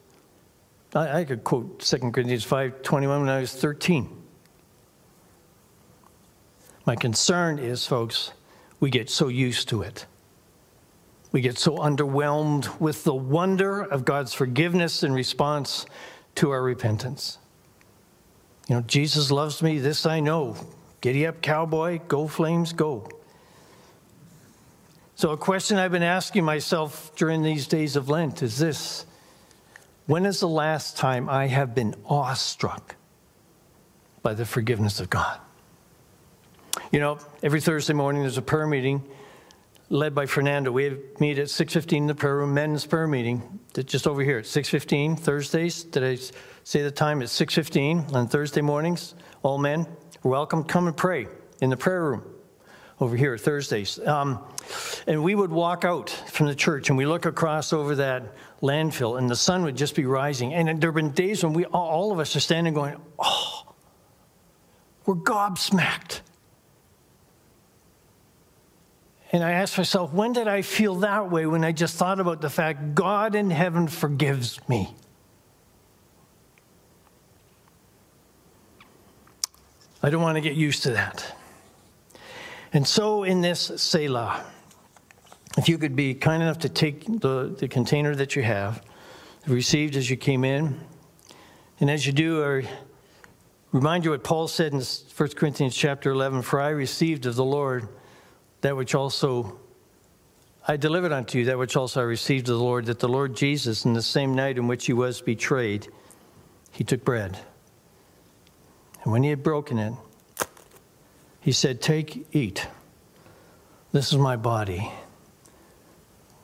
I, 0.94 1.22
I 1.22 1.24
could 1.24 1.42
quote 1.42 1.80
2 1.80 2.12
Corinthians 2.12 2.46
5:21 2.46 3.22
when 3.22 3.28
I 3.28 3.40
was 3.40 3.52
13. 3.52 4.08
My 6.86 6.94
concern 6.94 7.58
is, 7.58 7.84
folks, 7.84 8.30
we 8.78 8.88
get 8.88 9.10
so 9.10 9.26
used 9.26 9.68
to 9.70 9.82
it. 9.82 10.06
We 11.30 11.40
get 11.42 11.58
so 11.58 11.76
underwhelmed 11.76 12.80
with 12.80 13.04
the 13.04 13.14
wonder 13.14 13.82
of 13.82 14.04
God's 14.04 14.32
forgiveness 14.32 15.02
in 15.02 15.12
response 15.12 15.84
to 16.36 16.50
our 16.50 16.62
repentance. 16.62 17.38
You 18.68 18.76
know, 18.76 18.82
Jesus 18.82 19.30
loves 19.30 19.62
me, 19.62 19.78
this 19.78 20.06
I 20.06 20.20
know. 20.20 20.56
Giddy 21.00 21.26
up, 21.26 21.42
cowboy, 21.42 22.00
go 22.08 22.26
flames, 22.28 22.72
go. 22.72 23.08
So, 25.16 25.30
a 25.30 25.36
question 25.36 25.78
I've 25.78 25.92
been 25.92 26.02
asking 26.02 26.44
myself 26.44 27.14
during 27.16 27.42
these 27.42 27.66
days 27.66 27.96
of 27.96 28.08
Lent 28.08 28.42
is 28.42 28.58
this 28.58 29.04
When 30.06 30.24
is 30.24 30.40
the 30.40 30.48
last 30.48 30.96
time 30.96 31.28
I 31.28 31.46
have 31.46 31.74
been 31.74 31.94
awestruck 32.06 32.96
by 34.22 34.34
the 34.34 34.46
forgiveness 34.46 35.00
of 35.00 35.10
God? 35.10 35.40
You 36.92 37.00
know, 37.00 37.18
every 37.42 37.60
Thursday 37.60 37.94
morning 37.94 38.22
there's 38.22 38.38
a 38.38 38.42
prayer 38.42 38.66
meeting 38.66 39.02
led 39.90 40.14
by 40.14 40.26
Fernando. 40.26 40.70
We 40.70 40.98
meet 41.18 41.38
at 41.38 41.48
6:15 41.48 42.02
in 42.02 42.06
the 42.06 42.14
prayer 42.14 42.36
room, 42.36 42.54
men's 42.54 42.84
prayer 42.86 43.06
meeting, 43.06 43.60
just 43.74 44.06
over 44.06 44.22
here 44.22 44.38
at 44.38 44.46
6:15 44.46 45.16
Thursdays. 45.16 45.84
Did 45.84 46.04
I 46.04 46.18
say 46.64 46.82
the 46.82 46.90
time? 46.90 47.22
It's 47.22 47.32
6:15 47.32 48.14
on 48.14 48.28
Thursday 48.28 48.60
mornings. 48.60 49.14
All 49.42 49.58
men 49.58 49.86
welcome. 50.22 50.64
Come 50.64 50.86
and 50.88 50.96
pray 50.96 51.26
in 51.60 51.70
the 51.70 51.76
prayer 51.76 52.02
room. 52.02 52.22
over 53.00 53.16
here 53.16 53.38
Thursdays. 53.38 54.00
Um, 54.06 54.40
and 55.06 55.22
we 55.22 55.36
would 55.36 55.52
walk 55.52 55.84
out 55.84 56.10
from 56.10 56.46
the 56.46 56.54
church 56.54 56.88
and 56.88 56.98
we 56.98 57.06
look 57.06 57.26
across 57.26 57.72
over 57.72 57.94
that 57.94 58.34
landfill 58.60 59.18
and 59.18 59.30
the 59.30 59.36
sun 59.36 59.62
would 59.62 59.76
just 59.76 59.94
be 59.94 60.04
rising. 60.04 60.52
And 60.52 60.80
there 60.80 60.90
have 60.90 60.96
been 60.96 61.12
days 61.12 61.44
when 61.44 61.52
we, 61.52 61.64
all 61.66 62.10
of 62.10 62.18
us 62.18 62.34
are 62.34 62.40
standing 62.40 62.74
going, 62.74 63.00
oh, 63.20 63.72
we're 65.06 65.14
gobsmacked. 65.14 66.22
And 69.30 69.44
I 69.44 69.52
asked 69.52 69.76
myself, 69.76 70.12
when 70.12 70.32
did 70.32 70.48
I 70.48 70.62
feel 70.62 70.94
that 70.96 71.30
way 71.30 71.44
when 71.44 71.64
I 71.64 71.72
just 71.72 71.96
thought 71.96 72.18
about 72.18 72.40
the 72.40 72.48
fact 72.48 72.94
God 72.94 73.34
in 73.34 73.50
heaven 73.50 73.86
forgives 73.86 74.58
me? 74.68 74.94
I 80.02 80.10
don't 80.10 80.22
want 80.22 80.36
to 80.36 80.40
get 80.40 80.54
used 80.54 80.84
to 80.84 80.92
that. 80.92 81.34
And 82.72 82.86
so, 82.86 83.24
in 83.24 83.40
this 83.40 83.72
Selah, 83.76 84.44
if 85.56 85.68
you 85.68 85.76
could 85.76 85.96
be 85.96 86.14
kind 86.14 86.42
enough 86.42 86.58
to 86.60 86.68
take 86.68 87.04
the, 87.04 87.54
the 87.58 87.68
container 87.68 88.14
that 88.14 88.36
you 88.36 88.42
have, 88.42 88.82
received 89.46 89.96
as 89.96 90.08
you 90.08 90.16
came 90.16 90.44
in, 90.44 90.78
and 91.80 91.90
as 91.90 92.06
you 92.06 92.12
do, 92.12 92.44
I 92.44 92.68
remind 93.72 94.04
you 94.04 94.12
what 94.12 94.22
Paul 94.22 94.48
said 94.48 94.72
in 94.72 94.80
1 94.80 95.28
Corinthians 95.30 95.74
chapter 95.74 96.10
11 96.10 96.42
For 96.42 96.60
I 96.60 96.68
received 96.68 97.26
of 97.26 97.34
the 97.36 97.44
Lord 97.44 97.88
that 98.60 98.76
which 98.76 98.94
also 98.94 99.58
I 100.70 100.76
delivered 100.76 101.12
unto 101.12 101.38
you, 101.38 101.46
that 101.46 101.58
which 101.58 101.76
also 101.76 102.00
I 102.00 102.04
received 102.04 102.48
of 102.50 102.58
the 102.58 102.62
Lord, 102.62 102.86
that 102.86 102.98
the 102.98 103.08
Lord 103.08 103.34
Jesus, 103.34 103.86
in 103.86 103.94
the 103.94 104.02
same 104.02 104.34
night 104.34 104.58
in 104.58 104.68
which 104.68 104.84
he 104.84 104.92
was 104.92 105.22
betrayed, 105.22 105.88
he 106.72 106.84
took 106.84 107.04
bread. 107.04 107.38
And 109.02 109.12
when 109.12 109.22
he 109.22 109.30
had 109.30 109.42
broken 109.42 109.78
it, 109.78 109.94
he 111.40 111.52
said, 111.52 111.80
Take, 111.80 112.26
eat. 112.32 112.66
This 113.92 114.12
is 114.12 114.18
my 114.18 114.36
body, 114.36 114.92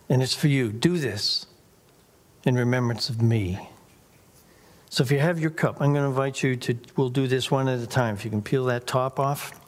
and 0.09 0.23
it's 0.23 0.35
for 0.35 0.49
you. 0.49 0.73
Do 0.73 0.97
this 0.97 1.47
in 2.45 2.55
remembrance 2.55 3.11
of 3.11 3.21
me. 3.21 3.69
So 4.89 5.03
if 5.03 5.11
you 5.11 5.19
have 5.19 5.39
your 5.39 5.51
cup, 5.51 5.83
I'm 5.83 5.93
going 5.93 6.05
to 6.05 6.09
invite 6.09 6.43
you 6.43 6.57
to, 6.57 6.79
we'll 6.97 7.11
do 7.11 7.27
this 7.27 7.51
one 7.51 7.69
at 7.69 7.81
a 7.81 7.87
time. 7.87 8.15
If 8.15 8.25
you 8.25 8.31
can 8.31 8.41
peel 8.41 8.65
that 8.67 8.87
top 8.87 9.21
off 9.21 9.61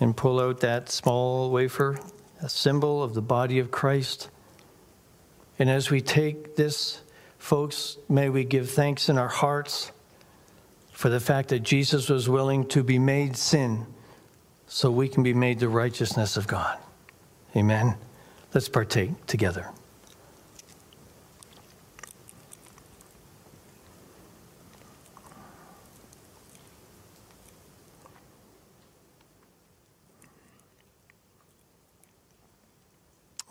and 0.00 0.16
pull 0.16 0.40
out 0.40 0.60
that 0.60 0.88
small 0.88 1.50
wafer, 1.50 1.98
a 2.40 2.48
symbol 2.48 3.02
of 3.02 3.14
the 3.14 3.22
body 3.22 3.58
of 3.58 3.70
Christ. 3.70 4.30
And 5.58 5.68
as 5.68 5.90
we 5.90 6.00
take 6.00 6.56
this, 6.56 7.02
folks, 7.38 7.98
may 8.08 8.30
we 8.30 8.44
give 8.44 8.70
thanks 8.70 9.08
in 9.08 9.18
our 9.18 9.28
hearts 9.28 9.92
for 10.90 11.10
the 11.10 11.20
fact 11.20 11.50
that 11.50 11.60
Jesus 11.60 12.08
was 12.08 12.28
willing 12.28 12.66
to 12.68 12.82
be 12.82 12.98
made 12.98 13.36
sin 13.36 13.86
so 14.66 14.90
we 14.90 15.08
can 15.08 15.22
be 15.22 15.34
made 15.34 15.58
the 15.58 15.68
righteousness 15.68 16.36
of 16.36 16.46
God. 16.46 16.78
Amen. 17.54 17.96
Let's 18.54 18.68
partake 18.68 19.26
together. 19.26 19.70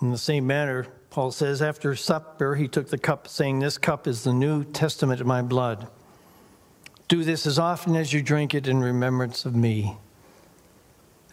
In 0.02 0.12
the 0.12 0.18
same 0.18 0.48
manner, 0.48 0.88
Paul 1.10 1.32
says, 1.32 1.62
after 1.62 1.96
supper, 1.96 2.56
he 2.56 2.68
took 2.68 2.90
the 2.90 2.98
cup, 2.98 3.28
saying, 3.28 3.60
This 3.60 3.78
cup 3.78 4.08
is 4.08 4.24
the 4.24 4.34
New 4.34 4.64
Testament 4.64 5.20
of 5.20 5.28
my 5.28 5.42
blood. 5.42 5.88
Do 7.08 7.24
this 7.24 7.46
as 7.46 7.60
often 7.60 7.96
as 7.96 8.14
you 8.14 8.22
drink 8.22 8.54
it 8.54 8.68
in 8.68 8.80
remembrance 8.80 9.46
of 9.46 9.56
me. 9.56 9.98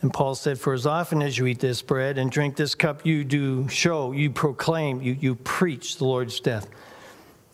And 0.00 0.12
Paul 0.12 0.34
said, 0.34 0.58
For 0.58 0.72
as 0.72 0.86
often 0.86 1.22
as 1.22 1.38
you 1.38 1.46
eat 1.46 1.60
this 1.60 1.82
bread 1.82 2.18
and 2.18 2.30
drink 2.30 2.56
this 2.56 2.74
cup, 2.74 3.06
you 3.06 3.22
do 3.24 3.68
show, 3.68 4.12
you 4.12 4.30
proclaim, 4.30 5.02
you, 5.02 5.12
you 5.12 5.34
preach 5.36 5.98
the 5.98 6.04
Lord's 6.04 6.40
death. 6.40 6.68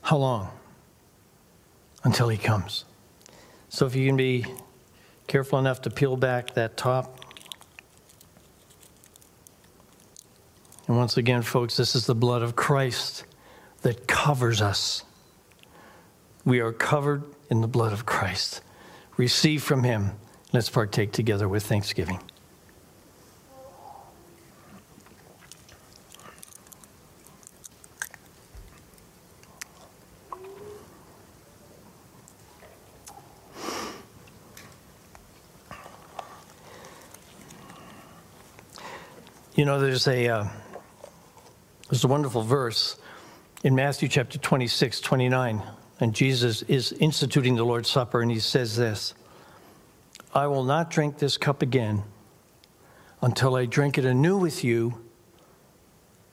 How 0.02 0.16
long? 0.16 0.48
Until 2.04 2.28
he 2.28 2.38
comes. 2.38 2.84
So 3.68 3.86
if 3.86 3.94
you 3.94 4.06
can 4.06 4.16
be 4.16 4.46
careful 5.26 5.58
enough 5.58 5.82
to 5.82 5.90
peel 5.90 6.16
back 6.16 6.54
that 6.54 6.76
top 6.76 7.21
And 10.92 10.98
once 10.98 11.16
again, 11.16 11.40
folks, 11.40 11.78
this 11.78 11.94
is 11.94 12.04
the 12.04 12.14
blood 12.14 12.42
of 12.42 12.54
Christ 12.54 13.24
that 13.80 14.06
covers 14.06 14.60
us. 14.60 15.04
We 16.44 16.60
are 16.60 16.70
covered 16.70 17.24
in 17.48 17.62
the 17.62 17.66
blood 17.66 17.94
of 17.94 18.04
Christ. 18.04 18.60
Receive 19.16 19.62
from 19.62 19.84
him. 19.84 20.10
Let's 20.52 20.68
partake 20.68 21.12
together 21.12 21.48
with 21.48 21.64
thanksgiving. 21.64 22.20
You 39.54 39.64
know, 39.64 39.80
there's 39.80 40.06
a. 40.06 40.28
Uh, 40.28 40.48
there's 41.92 42.04
a 42.04 42.08
wonderful 42.08 42.40
verse 42.40 42.96
in 43.64 43.74
Matthew 43.74 44.08
chapter 44.08 44.38
26, 44.38 45.02
29, 45.02 45.62
and 46.00 46.14
Jesus 46.14 46.62
is 46.62 46.92
instituting 46.92 47.54
the 47.54 47.64
Lord's 47.64 47.90
Supper, 47.90 48.22
and 48.22 48.30
he 48.30 48.38
says 48.38 48.78
this 48.78 49.12
I 50.34 50.46
will 50.46 50.64
not 50.64 50.88
drink 50.88 51.18
this 51.18 51.36
cup 51.36 51.60
again 51.60 52.02
until 53.20 53.56
I 53.56 53.66
drink 53.66 53.98
it 53.98 54.06
anew 54.06 54.38
with 54.38 54.64
you 54.64 55.04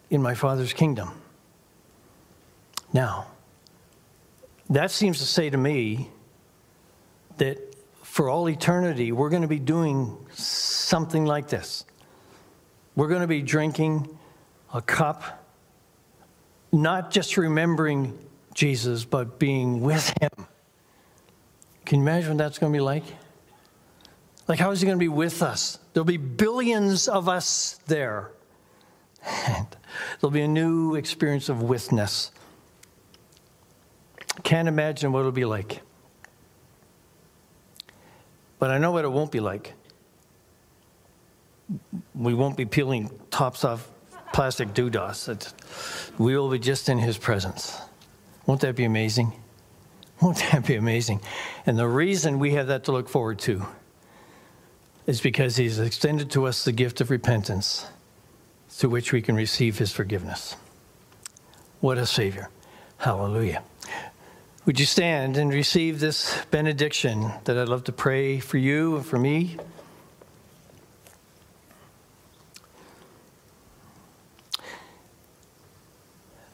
in 0.09 0.21
my 0.21 0.33
Father's 0.33 0.71
kingdom. 0.71 1.09
Now, 2.93 3.27
that 4.69 4.91
seems 4.91 5.17
to 5.17 5.25
say 5.25 5.49
to 5.49 5.57
me 5.57 6.09
that 7.35 7.57
for 8.01 8.29
all 8.29 8.47
eternity, 8.47 9.11
we're 9.11 9.29
going 9.29 9.41
to 9.41 9.49
be 9.49 9.59
doing 9.59 10.25
something 10.31 11.25
like 11.25 11.49
this. 11.49 11.83
We're 12.95 13.09
going 13.09 13.19
to 13.19 13.27
be 13.27 13.41
drinking 13.41 14.17
a 14.73 14.81
cup 14.81 15.35
not 16.71 17.11
just 17.11 17.37
remembering 17.37 18.17
Jesus, 18.53 19.05
but 19.05 19.39
being 19.39 19.81
with 19.81 20.13
him. 20.21 20.47
Can 21.85 21.99
you 21.99 22.03
imagine 22.03 22.31
what 22.31 22.37
that's 22.37 22.59
going 22.59 22.71
to 22.71 22.77
be 22.77 22.81
like? 22.81 23.03
Like, 24.47 24.59
how 24.59 24.71
is 24.71 24.81
he 24.81 24.85
going 24.85 24.97
to 24.97 25.03
be 25.03 25.07
with 25.07 25.41
us? 25.41 25.79
There'll 25.93 26.05
be 26.05 26.17
billions 26.17 27.07
of 27.07 27.29
us 27.29 27.79
there. 27.87 28.31
And 29.45 29.67
there'll 30.19 30.31
be 30.31 30.41
a 30.41 30.47
new 30.47 30.95
experience 30.95 31.49
of 31.49 31.61
witness. 31.61 32.31
Can't 34.43 34.67
imagine 34.67 35.11
what 35.11 35.19
it'll 35.19 35.31
be 35.31 35.45
like. 35.45 35.81
But 38.59 38.71
I 38.71 38.77
know 38.77 38.91
what 38.91 39.05
it 39.05 39.11
won't 39.11 39.31
be 39.31 39.39
like. 39.39 39.73
We 42.15 42.33
won't 42.33 42.57
be 42.57 42.65
peeling 42.65 43.11
tops 43.29 43.63
off 43.63 43.89
plastic 44.33 44.69
doodahs. 44.69 45.53
We 46.17 46.37
will 46.37 46.49
be 46.49 46.59
just 46.59 46.89
in 46.89 46.97
his 46.97 47.17
presence. 47.17 47.79
Won't 48.45 48.61
that 48.61 48.75
be 48.75 48.83
amazing? 48.83 49.33
Won't 50.21 50.37
that 50.51 50.65
be 50.65 50.75
amazing? 50.75 51.21
And 51.65 51.77
the 51.77 51.87
reason 51.87 52.39
we 52.39 52.53
have 52.53 52.67
that 52.67 52.83
to 52.85 52.91
look 52.91 53.09
forward 53.09 53.39
to 53.39 53.65
is 55.07 55.21
because 55.21 55.55
he's 55.55 55.79
extended 55.79 56.29
to 56.31 56.45
us 56.45 56.65
the 56.65 56.71
gift 56.71 57.01
of 57.01 57.09
repentance 57.09 57.87
through 58.69 58.91
which 58.91 59.11
we 59.11 59.21
can 59.21 59.35
receive 59.35 59.77
his 59.77 59.91
forgiveness. 59.91 60.55
What 61.79 61.97
a 61.97 62.05
Savior. 62.05 62.49
Hallelujah. 62.97 63.63
Would 64.65 64.79
you 64.79 64.85
stand 64.85 65.37
and 65.37 65.51
receive 65.51 65.99
this 65.99 66.45
benediction 66.51 67.31
that 67.45 67.57
I'd 67.57 67.69
love 67.69 67.85
to 67.85 67.91
pray 67.91 68.39
for 68.39 68.57
you 68.57 68.97
and 68.97 69.05
for 69.05 69.17
me? 69.17 69.57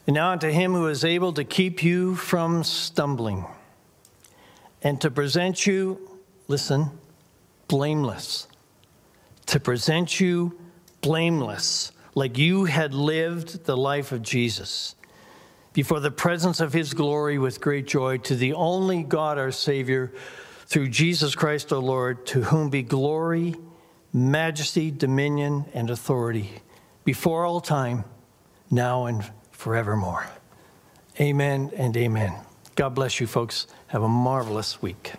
And 0.07 0.13
now 0.13 0.31
unto 0.31 0.49
him 0.49 0.73
who 0.73 0.87
is 0.87 1.03
able 1.03 1.33
to 1.33 1.43
keep 1.43 1.83
you 1.83 2.15
from 2.15 2.63
stumbling 2.63 3.45
and 4.83 5.01
to 5.01 5.09
present 5.09 5.65
you, 5.65 6.19
listen, 6.47 6.91
blameless. 7.67 8.47
To 9.47 9.59
present 9.59 10.19
you 10.19 10.59
blameless, 11.01 11.91
like 12.13 12.37
you 12.37 12.65
had 12.65 12.93
lived 12.93 13.65
the 13.65 13.77
life 13.77 14.11
of 14.11 14.21
Jesus 14.21 14.95
before 15.73 15.99
the 15.99 16.11
presence 16.11 16.59
of 16.61 16.71
his 16.71 16.93
glory 16.93 17.37
with 17.37 17.59
great 17.59 17.85
joy 17.85 18.17
to 18.17 18.35
the 18.35 18.53
only 18.53 19.03
God 19.03 19.37
our 19.37 19.51
Savior 19.51 20.13
through 20.67 20.87
Jesus 20.89 21.35
Christ 21.35 21.73
our 21.73 21.79
Lord, 21.79 22.25
to 22.27 22.43
whom 22.43 22.69
be 22.69 22.81
glory, 22.81 23.55
majesty, 24.13 24.89
dominion, 24.89 25.65
and 25.73 25.89
authority 25.89 26.49
before 27.03 27.45
all 27.45 27.59
time, 27.59 28.05
now 28.71 29.05
and 29.05 29.29
forevermore. 29.55 30.27
Amen 31.19 31.71
and 31.75 31.95
amen. 31.95 32.33
God 32.75 32.89
bless 32.89 33.19
you, 33.19 33.27
folks. 33.27 33.67
Have 33.87 34.03
a 34.03 34.09
marvelous 34.09 34.81
week. 34.81 35.13